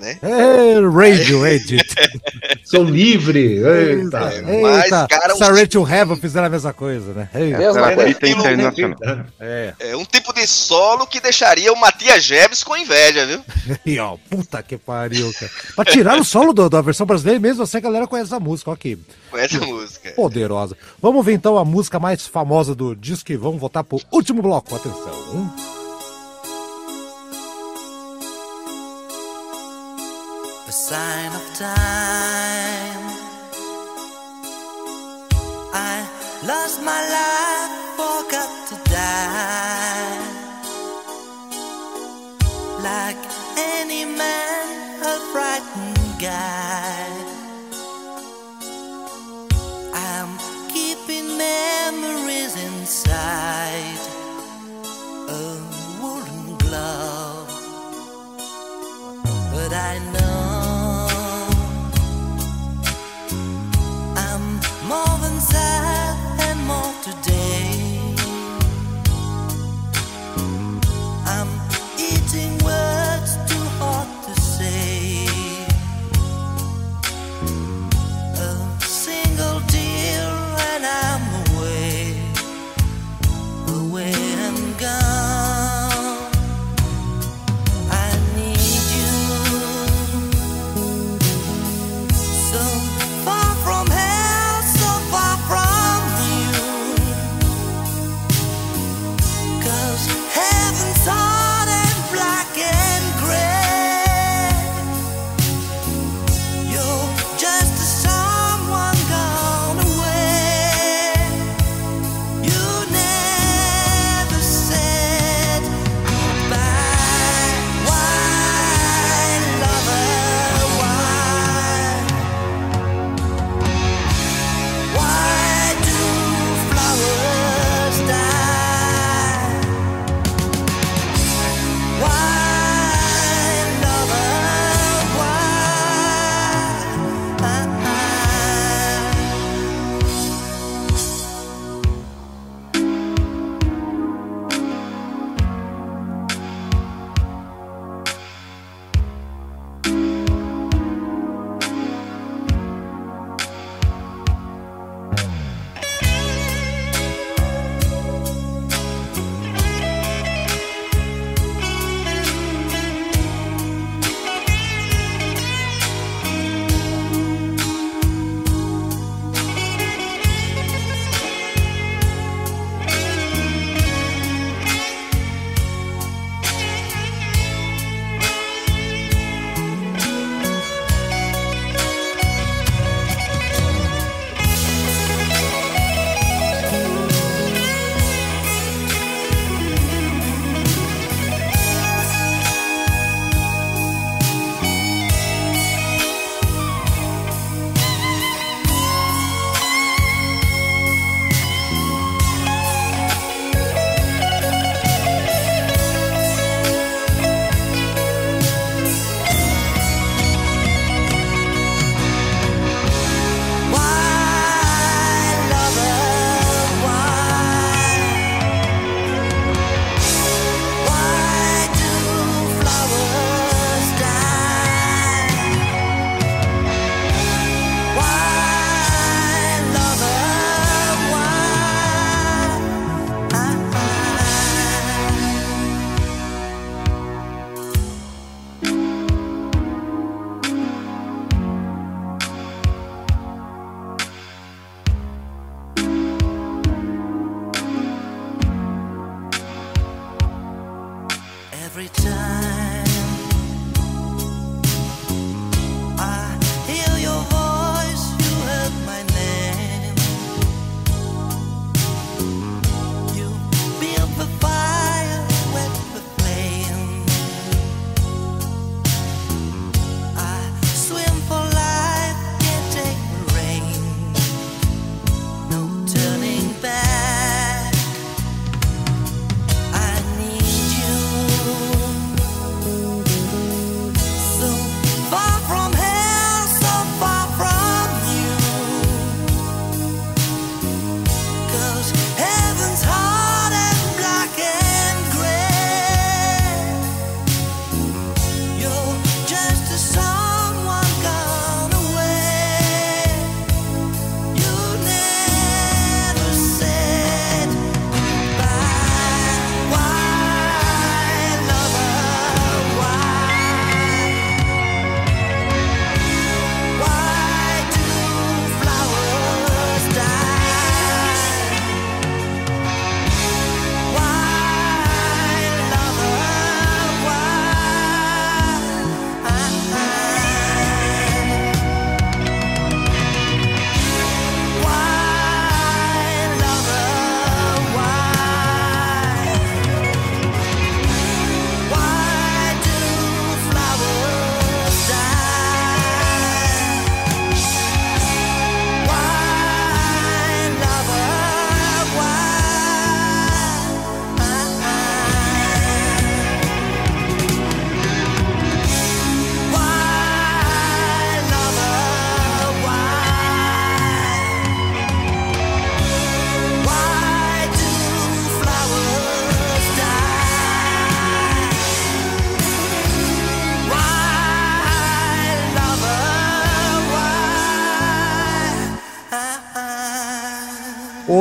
[0.00, 0.18] né?
[0.22, 1.84] É, Radio Edit.
[2.64, 3.58] Sou livre.
[3.58, 4.20] Eita.
[4.20, 7.28] Mas, Eita, cara, Sarah os- to Heaven fizeram a mesma coisa, né?
[7.34, 7.58] Eita.
[7.58, 8.08] Mesma coisa.
[8.08, 8.98] fita internacional.
[9.40, 9.74] É.
[9.80, 13.40] É um tipo de solo que deixaria o Matias Jebs com inveja, viu?
[13.84, 15.50] E ó, puta que pariu, cara.
[15.76, 18.70] Pra tirar o solo do- da versão brasileira, mesmo assim a galera conhece a música,
[18.70, 18.98] ó que
[19.30, 20.10] Com essa música.
[20.12, 20.76] poderosa.
[21.00, 24.74] Vamos ver então a música mais famosa do disco e vamos voltar pro último bloco.
[24.74, 25.12] Atenção.
[25.34, 25.79] Um,
[30.70, 33.04] a sign of time.
[35.92, 35.96] I
[36.50, 40.18] lost my life, forgot to die.
[42.90, 43.20] Like
[43.78, 44.66] any man,
[45.12, 47.08] a frightened guy.
[49.92, 50.32] I'm
[50.68, 53.29] keeping memories inside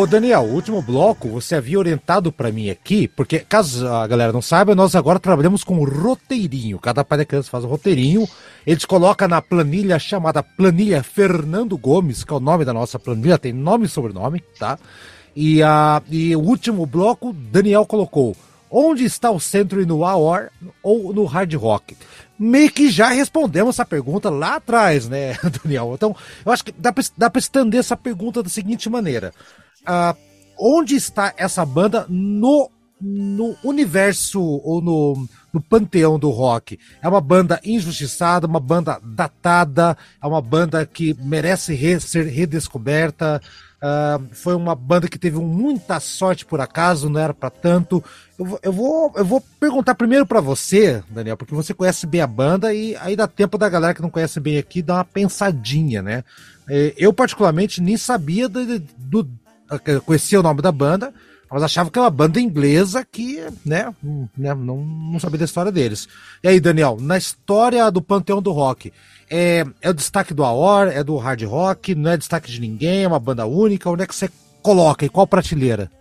[0.09, 4.41] Daniel, o último bloco você havia orientado para mim aqui, porque caso a galera não
[4.41, 6.79] saiba, nós agora trabalhamos com roteirinho.
[6.79, 8.27] Cada pai da criança faz um roteirinho,
[8.65, 13.37] eles colocam na planilha chamada Planilha Fernando Gomes, que é o nome da nossa planilha,
[13.37, 14.79] tem nome e sobrenome, tá?
[15.35, 18.35] E, a, e o último bloco, Daniel colocou
[18.71, 20.49] onde está o centro no AOR
[20.81, 21.95] ou no hard rock?
[22.37, 25.91] Meio que já respondemos essa pergunta lá atrás, né, Daniel?
[25.93, 29.31] Então, eu acho que dá para estender essa pergunta da seguinte maneira
[29.87, 30.17] uh,
[30.57, 32.69] onde está essa banda no,
[32.99, 36.79] no universo ou no, no panteão do rock?
[37.01, 43.41] É uma banda injustiçada, uma banda datada, é uma banda que merece re, ser redescoberta.
[43.79, 48.03] Uh, foi uma banda que teve muita sorte por acaso, não era para tanto.
[48.37, 52.27] Eu, eu, vou, eu vou perguntar primeiro para você, Daniel, porque você conhece bem a
[52.27, 56.01] banda e aí dá tempo da galera que não conhece bem aqui dar uma pensadinha,
[56.01, 56.25] né?
[56.67, 59.29] É, eu, particularmente, nem sabia do, do,
[60.05, 61.13] conhecia o nome da banda,
[61.49, 63.93] mas achava que era uma banda inglesa que, né,
[64.37, 66.07] né não, não sabia da história deles.
[66.43, 68.93] E aí, Daniel, na história do Panteão do Rock,
[69.29, 73.03] é, é o destaque do Aor, é do hard rock, não é destaque de ninguém,
[73.03, 74.29] é uma banda única, onde é que você
[74.61, 75.91] coloca, em qual prateleira?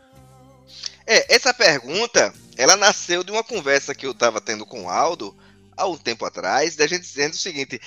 [1.07, 5.35] É, essa pergunta, ela nasceu de uma conversa que eu estava tendo com o Aldo
[5.77, 7.81] há um tempo atrás, da gente dizendo o seguinte,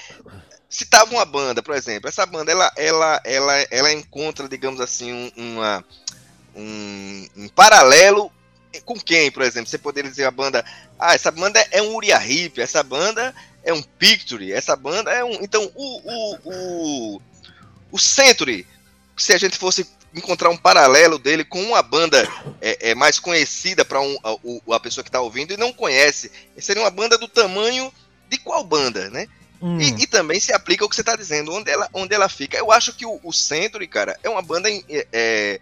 [0.71, 5.11] se tava uma banda, por exemplo, essa banda ela, ela, ela, ela encontra, digamos assim,
[5.11, 5.83] um, uma,
[6.55, 8.31] um, um, paralelo
[8.85, 9.69] com quem, por exemplo?
[9.69, 10.63] Você poderia dizer a banda,
[10.97, 15.21] ah, essa banda é um Uriah Heep, essa banda é um Picture, essa banda é
[15.25, 15.33] um.
[15.43, 17.21] Então, o, o, o,
[17.91, 18.65] o Century,
[19.17, 22.25] se a gente fosse encontrar um paralelo dele com uma banda
[22.61, 26.31] é, é mais conhecida para um, a, a, pessoa que está ouvindo e não conhece,
[26.57, 27.91] seria uma banda do tamanho
[28.29, 29.27] de qual banda, né?
[29.61, 29.79] Hum.
[29.79, 32.57] E, e, também se aplica o que você está dizendo, onde ela, onde ela fica.
[32.57, 34.69] Eu acho que o, o Century, cara, é uma banda.
[34.69, 35.61] É, é,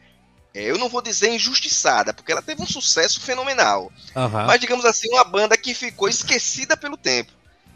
[0.54, 3.92] é, eu não vou dizer injustiçada, porque ela teve um sucesso fenomenal.
[4.16, 4.30] Uhum.
[4.30, 7.32] Mas, digamos assim, uma banda que ficou esquecida pelo tempo.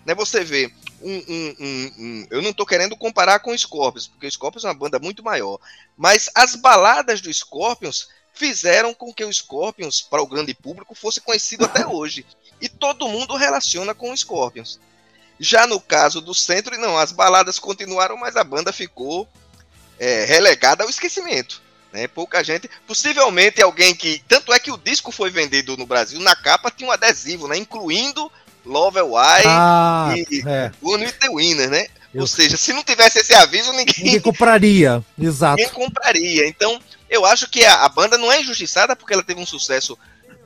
[0.05, 0.71] Né, você vê
[1.01, 1.55] um, um,
[1.97, 4.99] um, eu não estou querendo comparar com o Scorpions, porque o Scorpions é uma banda
[4.99, 5.59] muito maior.
[5.97, 11.21] Mas as baladas do Scorpions fizeram com que o Scorpions, para o grande público, fosse
[11.21, 12.25] conhecido até hoje.
[12.59, 14.79] E todo mundo relaciona com o Scorpions.
[15.39, 19.27] Já no caso do centro, não, as baladas continuaram, mas a banda ficou
[19.99, 21.61] é, relegada ao esquecimento.
[21.91, 22.07] Né?
[22.07, 24.23] Pouca gente, possivelmente alguém que.
[24.27, 27.55] Tanto é que o disco foi vendido no Brasil, na capa tinha um adesivo, né?
[27.55, 28.31] Incluindo
[28.65, 30.71] Love Why ah, e é.
[30.81, 31.87] One with the Winner, né?
[32.13, 32.21] Eu...
[32.21, 33.95] Ou seja, se não tivesse esse aviso, ninguém.
[34.05, 35.57] Ninguém compraria, exato.
[35.57, 36.47] Ninguém compraria.
[36.47, 36.79] Então,
[37.09, 39.97] eu acho que a, a banda não é injustiçada porque ela teve um sucesso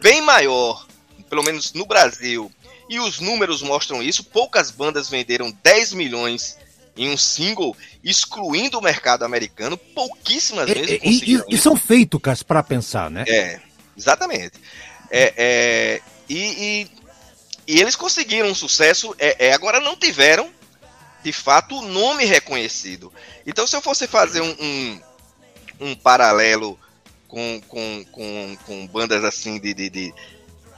[0.02, 0.86] bem maior,
[1.30, 2.52] pelo menos no Brasil,
[2.90, 4.24] e os números mostram isso.
[4.24, 6.58] Poucas bandas venderam 10 milhões
[6.96, 9.78] em um single, excluindo o mercado americano.
[9.78, 11.46] Pouquíssimas vezes é, conseguiram.
[11.48, 13.24] E, e, e são feitos, para pensar, né?
[13.28, 13.60] É,
[13.96, 14.54] exatamente.
[15.12, 16.90] É, é e,
[17.68, 19.16] e, eles conseguiram um sucesso.
[19.20, 20.50] É, é, agora não tiveram,
[21.24, 23.14] de fato, o nome reconhecido.
[23.46, 25.02] Então, se eu fosse fazer um, um,
[25.80, 26.80] um paralelo
[27.28, 30.14] com, com, com, com bandas assim de, de, de,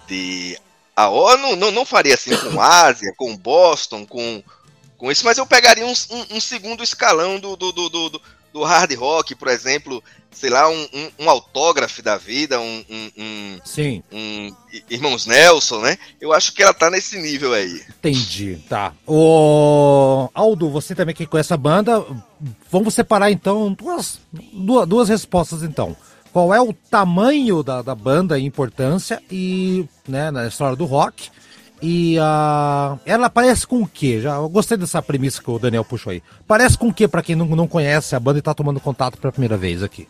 [0.07, 0.59] de
[0.99, 4.43] a ONU não, não faria assim com Ásia, com Boston, com,
[4.97, 8.21] com isso, mas eu pegaria um, um, um segundo escalão do, do, do, do,
[8.51, 13.11] do hard rock, por exemplo, sei lá, um, um, um autógrafo da vida, um, um,
[13.17, 14.03] um, Sim.
[14.11, 14.53] um
[14.89, 15.97] Irmãos Nelson, né?
[16.19, 17.81] Eu acho que ela tá nesse nível aí.
[17.97, 18.93] Entendi, tá.
[19.07, 22.05] O Aldo, você também que conhece a banda,
[22.69, 24.19] vamos separar então duas,
[24.51, 25.95] duas, duas respostas então
[26.31, 31.29] qual é o tamanho da, da banda e importância e né, na história do rock.
[31.81, 34.19] E uh, ela parece com o quê?
[34.19, 36.21] Já, eu gostei dessa premissa que o Daniel puxou aí.
[36.45, 39.17] Parece com o quê para quem não, não conhece a banda e está tomando contato
[39.17, 40.07] pela primeira vez aqui?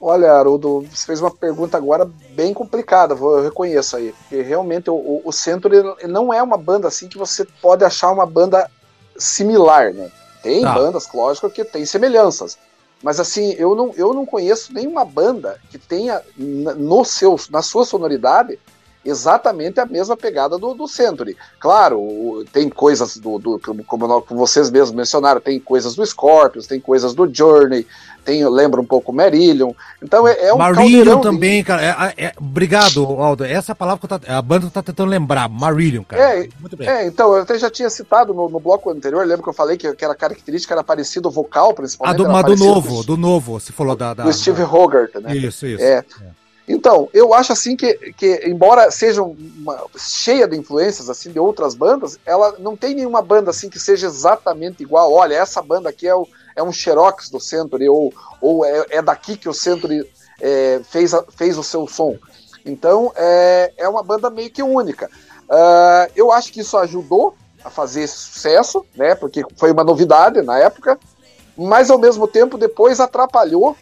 [0.00, 4.12] Olha, Haroldo, você fez uma pergunta agora bem complicada, eu reconheço aí.
[4.12, 5.70] Porque realmente o, o Centro
[6.08, 8.70] não é uma banda assim que você pode achar uma banda
[9.18, 10.10] similar, né?
[10.42, 10.72] Tem tá.
[10.72, 12.56] bandas, lógico, que tem semelhanças.
[13.02, 17.84] Mas assim, eu não, eu não conheço nenhuma banda que tenha no seu, na sua
[17.84, 18.58] sonoridade
[19.04, 21.36] exatamente a mesma pegada do, do Century.
[21.58, 27.14] Claro, tem coisas do, do como, vocês mesmos mencionaram, tem coisas do Scorpions, tem coisas
[27.14, 27.86] do Journey,
[28.24, 29.72] tem, lembra um pouco Marillion.
[30.02, 31.64] Então é, é um Marillion também, de...
[31.64, 32.12] cara.
[32.16, 33.44] É, é, obrigado, Aldo.
[33.44, 36.40] Essa palavra que tá, a banda tá tentando lembrar, Marillion, cara.
[36.40, 36.88] É, Muito bem.
[36.88, 39.76] É, então, eu até já tinha citado no, no bloco anterior, lembra que eu falei
[39.76, 42.20] que, que era característica era parecido vocal, principalmente.
[42.20, 44.12] Ah, do, mas do novo, do novo, você falou da.
[44.12, 44.68] da do Steve da...
[44.68, 45.36] Hogarth, né?
[45.36, 45.82] Isso, isso.
[45.82, 46.04] É.
[46.20, 46.47] é.
[46.68, 51.74] Então, eu acho assim que, que embora seja uma, cheia de influências assim de outras
[51.74, 55.10] bandas, ela não tem nenhuma banda assim que seja exatamente igual.
[55.10, 59.02] Olha, essa banda aqui é o, é um xerox do Century, ou, ou é, é
[59.02, 60.06] daqui que o Century
[60.40, 62.18] é, fez, fez o seu som.
[62.66, 65.10] Então é, é uma banda meio que única.
[65.48, 69.14] Uh, eu acho que isso ajudou a fazer esse sucesso, né?
[69.14, 70.98] Porque foi uma novidade na época,
[71.56, 73.74] mas ao mesmo tempo depois atrapalhou,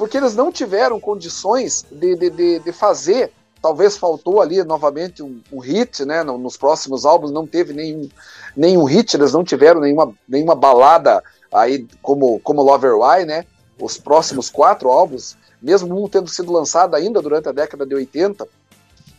[0.00, 3.30] porque eles não tiveram condições de, de, de, de fazer.
[3.60, 6.22] Talvez faltou ali novamente um, um hit, né?
[6.22, 8.08] Nos próximos álbuns não teve nenhum,
[8.56, 11.22] nenhum hit, eles não tiveram nenhuma, nenhuma balada
[11.52, 13.44] aí como, como Lover Why, né?
[13.78, 18.48] Os próximos quatro álbuns, mesmo um tendo sido lançado ainda durante a década de 80,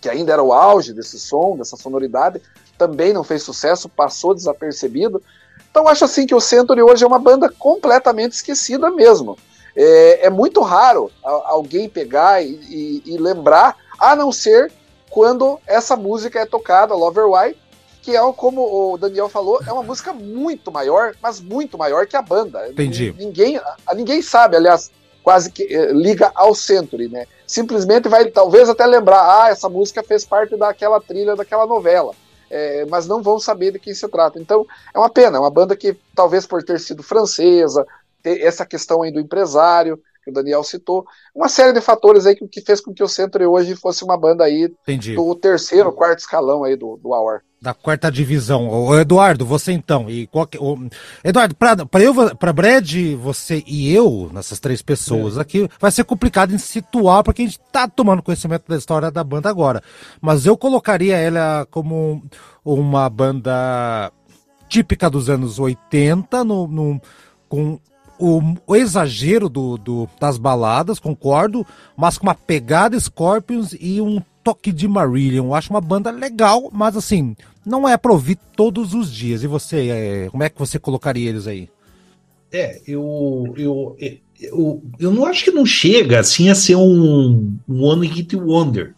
[0.01, 2.41] que ainda era o auge desse som, dessa sonoridade,
[2.75, 5.21] também não fez sucesso, passou desapercebido.
[5.69, 9.37] Então acho assim que o Century hoje é uma banda completamente esquecida mesmo.
[9.75, 14.71] É, é muito raro alguém pegar e, e, e, lembrar, a não ser
[15.09, 17.55] quando essa música é tocada, Lover Why,
[18.01, 22.15] que é, como o Daniel falou, é uma música muito maior, mas muito maior que
[22.15, 22.67] a banda.
[22.69, 23.13] Entendi.
[23.17, 23.59] Ninguém,
[23.93, 24.91] ninguém sabe, aliás,
[25.23, 27.27] quase que eh, liga ao Century, né?
[27.45, 32.13] Simplesmente vai talvez até lembrar, ah, essa música fez parte daquela trilha daquela novela.
[32.53, 34.37] É, mas não vão saber de quem se trata.
[34.37, 37.87] Então, é uma pena, é uma banda que talvez por ter sido francesa,
[38.21, 42.35] ter essa questão aí do empresário, que o Daniel citou, uma série de fatores aí
[42.35, 45.15] que, que fez com que o Century hoje fosse uma banda aí Entendi.
[45.15, 48.67] do terceiro, quarto escalão aí do, do Hour da quarta divisão.
[48.67, 50.09] O Eduardo, você então.
[50.09, 50.89] E qualquer, o,
[51.23, 52.91] Eduardo, para eu, para Brad,
[53.21, 55.41] você e eu, nessas três pessoas é.
[55.41, 59.23] aqui, vai ser complicado em situar porque a gente tá tomando conhecimento da história da
[59.23, 59.83] banda agora.
[60.19, 62.23] Mas eu colocaria ela como
[62.65, 64.11] uma banda
[64.67, 67.01] típica dos anos 80, no, no
[67.47, 67.79] com
[68.21, 71.65] o, o, exagero do, do, das baladas, concordo,
[71.97, 75.47] mas com uma pegada Scorpions e um toque de Marillion.
[75.47, 77.35] Eu acho uma banda legal, mas assim,
[77.65, 79.43] não é para ouvir todos os dias.
[79.43, 81.67] E você, é, como é que você colocaria eles aí?
[82.51, 83.97] É, eu, eu,
[84.39, 88.93] eu, eu não acho que não chega assim a ser um, um One Hit Wonder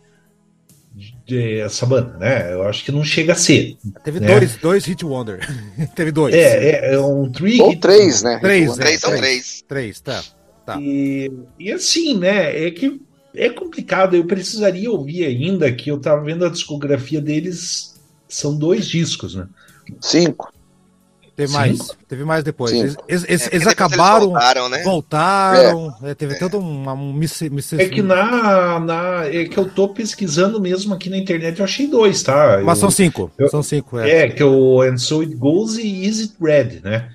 [1.30, 2.54] essa banda, né?
[2.54, 3.78] Eu acho que não chega a ser.
[4.04, 4.28] Teve né?
[4.28, 5.40] dois, dois Hit Wonder.
[5.96, 6.36] Teve dois.
[6.36, 8.40] É, é, é um three Ou três, né?
[8.40, 9.64] Três, três, são três.
[9.68, 10.24] Três, tá.
[10.66, 10.78] tá.
[10.80, 12.68] E, e assim, né?
[12.68, 13.02] É que
[13.36, 14.16] é complicado.
[14.16, 17.94] Eu precisaria ouvir ainda que eu tava vendo a discografia deles
[18.28, 19.48] são dois discos, né?
[20.02, 20.52] Cinco.
[21.36, 21.60] Teve Cinco?
[21.60, 22.72] mais, teve mais depois.
[22.72, 24.84] Eles, eles, é, eles acabaram, eles voltaram, né?
[24.84, 26.12] voltaram é.
[26.12, 26.38] É, teve é.
[26.38, 27.20] todo um, um
[27.80, 31.88] É que na, na, é que eu tô pesquisando mesmo aqui na internet, eu achei
[31.88, 32.62] dois, tá?
[32.64, 33.98] Mas eu, são cinco, eu, são cinco.
[33.98, 34.26] É.
[34.26, 37.10] é, que é o And So It Goes e Is It Red, né?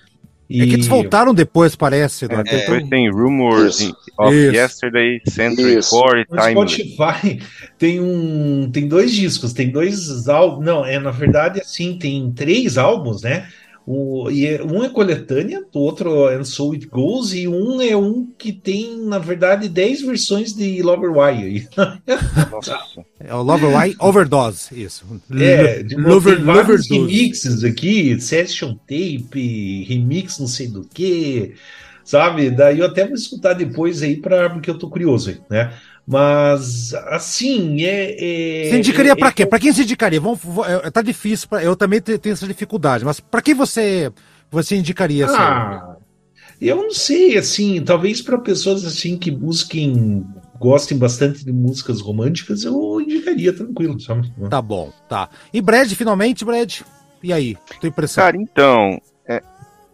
[0.50, 0.62] E...
[0.62, 2.24] É que eles voltaram depois, parece.
[2.24, 3.96] É, depois tem Rumors Isso.
[4.18, 4.54] of Isso.
[4.54, 6.54] Yesterday, Century Core e Time.
[6.54, 7.40] No Spotify
[7.78, 10.64] tem um, tem dois discos, tem dois álbuns.
[10.64, 13.46] Não, é na verdade assim, tem três álbuns, né?
[13.90, 17.80] O, e é, um é coletânea, o outro é And So It Goes, e um
[17.80, 21.66] é um que tem, na verdade, 10 versões de Lover Why.
[23.18, 25.06] é o Lover Why Overdose, isso.
[25.32, 31.54] É, de Lover, tem vários remixes aqui, Session Tape, remix não sei do que,
[32.04, 32.50] sabe?
[32.50, 35.72] Daí eu até vou escutar depois aí, pra, porque eu tô curioso aí, né?
[36.10, 38.64] Mas, assim, é.
[38.64, 39.44] é você indicaria é, para quê?
[39.44, 40.18] Para quem você indicaria?
[40.18, 44.10] Vamos, é, tá difícil, pra, eu também tenho essa dificuldade, mas para quem você,
[44.50, 45.26] você indicaria?
[45.26, 45.36] Assim?
[45.36, 45.96] Ah,
[46.58, 50.24] eu não sei, assim, talvez para pessoas assim que busquem,
[50.58, 54.32] gostem bastante de músicas românticas, eu indicaria tranquilo, sabe?
[54.48, 55.28] Tá bom, tá.
[55.52, 56.80] E Brad, finalmente, Brad?
[57.22, 57.54] E aí?
[57.80, 58.24] Tua impressão?
[58.24, 58.98] Cara, então,
[59.28, 59.42] é,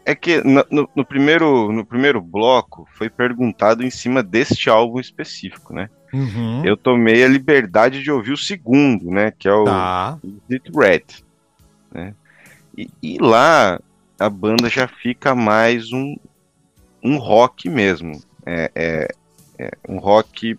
[0.06, 5.00] é que no, no, no, primeiro, no primeiro bloco foi perguntado em cima deste álbum
[5.00, 5.90] específico, né?
[6.14, 6.64] Uhum.
[6.64, 9.32] Eu tomei a liberdade de ouvir o segundo, né?
[9.36, 10.16] Que é o tá.
[10.48, 11.02] Red.
[11.92, 12.14] Né?
[12.78, 13.80] E, e, lá
[14.16, 16.16] a banda já fica mais um,
[17.02, 18.22] um rock mesmo.
[18.46, 19.08] É, é,
[19.58, 20.56] é um rock,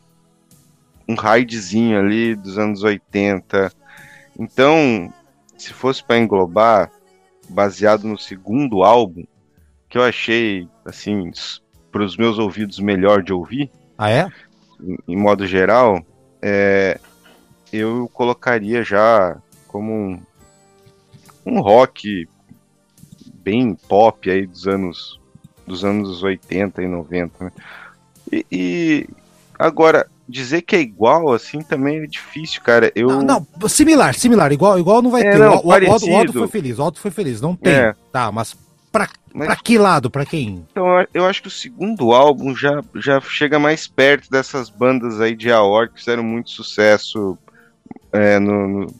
[1.07, 3.71] um raidzinho ali dos anos 80.
[4.37, 5.13] Então,
[5.57, 6.91] se fosse para englobar,
[7.47, 9.23] baseado no segundo álbum,
[9.87, 11.31] que eu achei, assim,
[11.93, 13.71] para os meus ouvidos melhor de ouvir.
[13.97, 14.27] Ah, é?
[15.07, 16.03] Em modo geral,
[16.41, 16.99] é,
[17.71, 19.37] eu colocaria já
[19.67, 20.19] como um,
[21.45, 22.27] um rock
[23.33, 25.19] bem pop aí dos anos
[25.65, 27.51] dos anos 80 e 90, né?
[28.31, 29.09] E, e,
[29.57, 32.91] agora dizer que é igual assim também é difícil, cara.
[32.95, 35.39] Eu não, não similar, similar, igual, igual não vai é, ter.
[35.39, 37.73] Não, o, o, o, Aldo foi feliz, o Aldo foi feliz, não tem.
[37.73, 37.95] É.
[38.11, 38.55] Tá, mas
[38.95, 40.09] Pra, Mas, pra que lado?
[40.09, 40.65] Pra quem?
[40.71, 45.35] Então, eu acho que o segundo álbum já, já chega mais perto dessas bandas aí
[45.35, 47.37] de Aor que fizeram muito sucesso
[48.13, 48.95] é, no, no,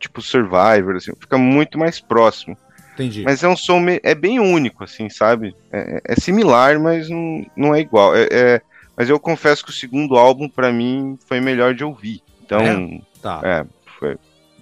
[0.00, 2.58] tipo Survivor, assim, fica muito mais próximo.
[2.94, 3.22] Entendi.
[3.22, 5.54] Mas é um som é bem único, assim, sabe?
[5.70, 8.16] É, é similar, mas não, não é igual.
[8.16, 8.62] É, é-
[8.96, 12.20] mas eu confesso que o segundo álbum, pra mim, foi melhor de ouvir.
[12.42, 13.00] Então, É?
[13.22, 13.40] Tá.
[13.44, 13.64] é,
[14.00, 14.16] foi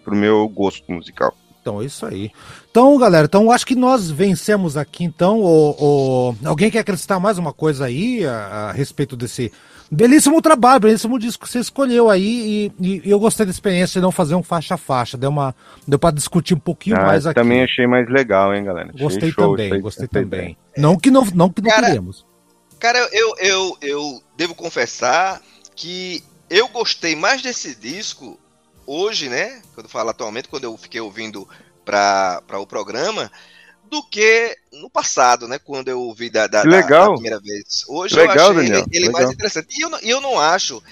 [0.05, 1.35] pro meu gosto musical.
[1.66, 2.30] Então é isso aí.
[2.70, 5.40] Então, galera, então acho que nós vencemos aqui, então.
[5.40, 5.70] O,
[6.30, 9.51] o- Alguém quer acrescentar mais uma coisa aí a, a respeito desse
[9.90, 12.70] belíssimo trabalho, belíssimo disco que você escolheu aí.
[12.80, 15.16] E, e eu gostei da experiência de não fazer um faixa a faixa.
[15.18, 15.52] Deu, uma,
[15.88, 17.34] deu pra discutir um pouquinho Ah, mais aqui.
[17.34, 18.90] também achei mais legal, hein, galera?
[18.94, 20.56] Achei Gostei show também, gostei também.
[20.76, 22.24] Não que não, não, que não Cara, queremos.
[22.78, 25.43] Cara, eu, eu, eu devo confessar
[25.74, 28.38] que eu gostei mais desse disco
[28.87, 29.63] hoje, né?
[29.75, 31.49] Quando eu falo atualmente, quando eu fiquei ouvindo
[31.85, 33.31] para o programa,
[33.85, 35.59] do que no passado, né?
[35.59, 37.85] Quando eu ouvi da, da, da- primeira vez.
[37.89, 39.69] Hoje Legal, eu achei Daniel, ele, ele mais interessante.
[39.79, 40.83] E eu, não- eu não acho.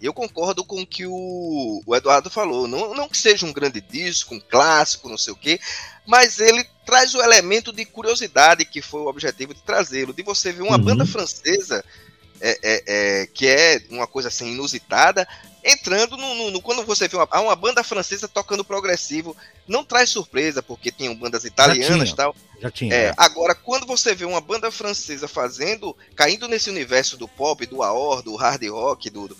[0.00, 2.66] Eu concordo com o que o, o Eduardo falou.
[2.66, 5.60] Não, não que seja um grande disco, um clássico, não sei o quê,
[6.04, 10.12] mas ele traz o elemento de curiosidade que foi o objetivo de trazê-lo.
[10.12, 10.84] De você ver uma Uhum.
[10.84, 11.84] banda francesa
[12.40, 12.82] é, é,
[13.22, 15.26] é, que é uma coisa assim inusitada,
[15.64, 19.36] entrando no, no- no- quando você vê uma, uma banda francesa tocando progressivo,
[19.66, 22.36] não traz surpresa, porque tinham bandas italianas e tal.
[22.60, 22.94] Já tinha.
[22.94, 23.14] É, né?
[23.16, 28.22] agora, quando você vê uma banda francesa fazendo, caindo nesse universo do pop, do AOR,
[28.22, 29.36] do hard rock, do, do,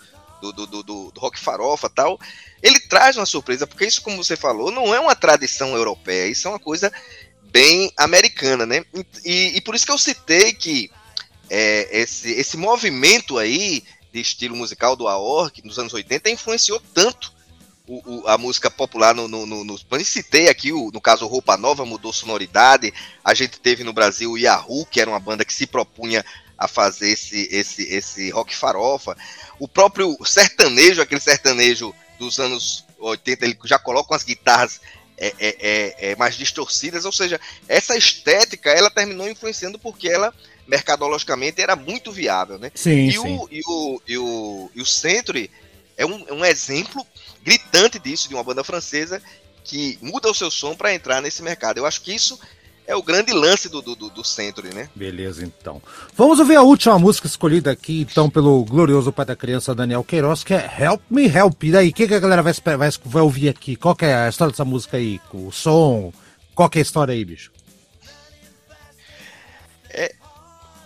[0.52, 2.18] do, do- do- do rock farofa tal,
[2.62, 6.46] ele traz uma surpresa, porque isso, como você falou, não é uma tradição europeia, isso
[6.48, 6.92] é uma coisa
[7.42, 8.84] bem americana, né?
[9.24, 10.90] E, e por isso que eu citei que
[11.50, 13.82] é, esse, esse movimento aí
[14.12, 17.32] de estilo musical do AOR, que nos anos 80, influenciou tanto
[17.86, 21.56] o- o- a música popular no, no, no, eu citei aqui, o- no caso Roupa
[21.56, 22.92] Nova mudou sonoridade,
[23.24, 26.24] a gente teve no Brasil o Yahoo, que era uma banda que se propunha
[26.56, 29.16] a fazer esse, esse, esse rock farofa,
[29.58, 34.80] o próprio sertanejo, aquele sertanejo dos anos 80, ele já coloca umas guitarras
[35.16, 40.32] é, é, é, é, mais distorcidas, ou seja, essa estética ela terminou influenciando porque ela
[40.66, 42.70] mercadologicamente era muito viável, né?
[42.74, 43.18] Sim, E sim.
[43.18, 45.50] o, e, o, e, o, e o Century
[45.96, 47.06] é um, é um exemplo
[47.42, 49.20] gritante disso, de uma banda francesa
[49.64, 51.78] que muda o seu som para entrar nesse mercado.
[51.78, 52.38] Eu acho que isso
[52.86, 54.88] é o grande lance do, do, do, Century, né?
[54.94, 55.80] Beleza, então.
[56.16, 60.42] Vamos ouvir a última música escolhida aqui, então, pelo glorioso pai da criança Daniel Queiroz,
[60.42, 61.62] que é Help Me Help.
[61.62, 63.76] E daí, o que, que a galera vai, vai, vai ouvir aqui?
[63.76, 65.20] Qual que é a história dessa música aí?
[65.32, 66.12] O som?
[66.54, 67.52] Qual que é a história aí, bicho?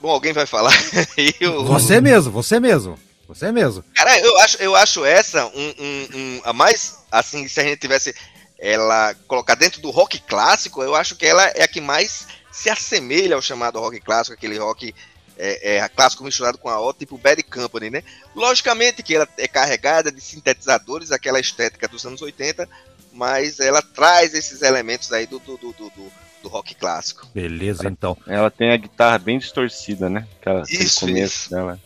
[0.06, 0.70] Bom, alguém vai falar
[1.52, 2.96] o- Você mesmo, você mesmo.
[3.26, 3.82] Você mesmo.
[3.92, 7.80] Cara, eu acho, eu acho essa um, um- um- a mais, assim, se a gente
[7.80, 8.14] tivesse
[8.56, 12.70] ela colocar dentro do rock clássico, eu acho que ela é a que mais se
[12.70, 14.94] assemelha ao chamado rock clássico, aquele rock
[15.36, 18.04] é, é, clássico misturado com a O, tipo Bad Company, né?
[18.32, 22.68] Logicamente que ela é carregada de sintetizadores, aquela estética dos anos 80,
[23.12, 25.90] mas ela traz esses elementos aí do, do, do, do,
[26.48, 27.26] do- rock clássico.
[27.34, 28.16] Beleza, então.
[28.26, 30.26] Ela tem a guitarra bem distorcida, né?
[30.40, 31.50] Aquela, Isso, começo isso.
[31.50, 31.78] dela.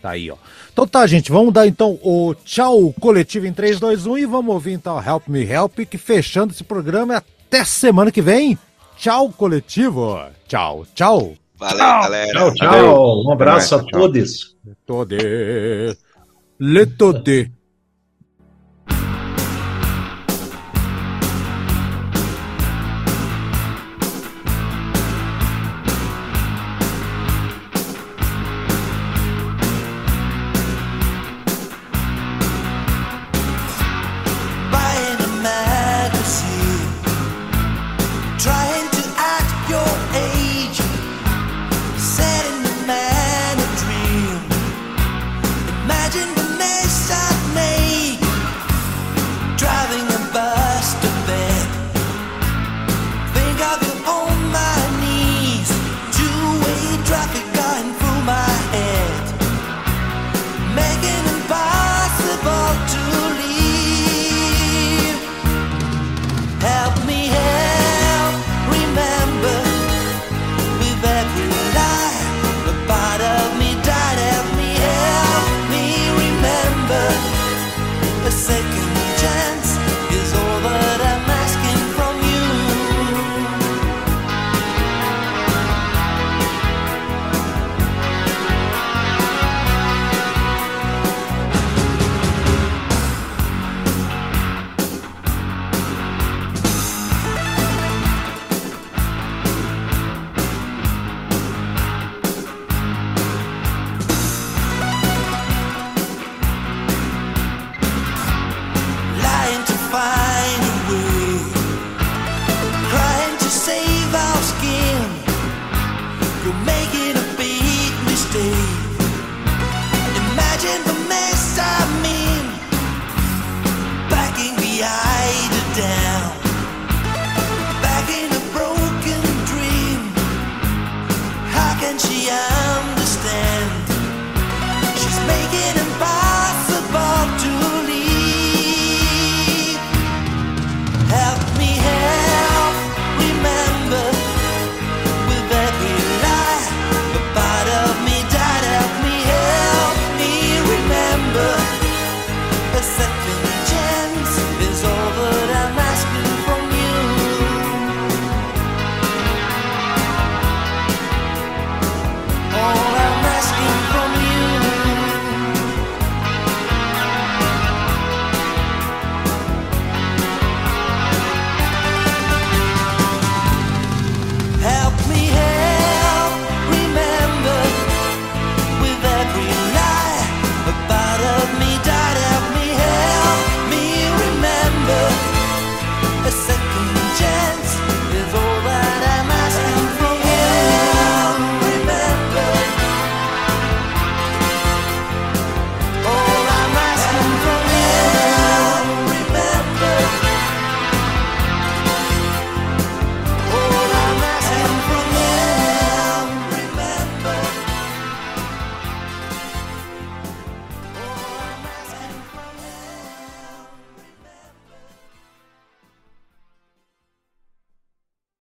[0.00, 0.36] Tá aí, ó.
[0.72, 4.52] Então tá, gente, vamos dar então o tchau coletivo em 3, 2, 1 e vamos
[4.52, 8.58] ouvir então Help Me Help, que fechando esse programa é até semana que vem.
[8.96, 10.18] Tchau, coletivo.
[10.48, 11.34] Tchau, tchau.
[11.56, 12.02] Valeu, Tchau.
[12.02, 12.32] galera.
[12.32, 13.24] Tchau, tchau.
[13.26, 13.88] Um abraço a Tchau.
[13.90, 14.56] todos.
[14.86, 15.16] Tode.
[16.58, 17.52] Le tode.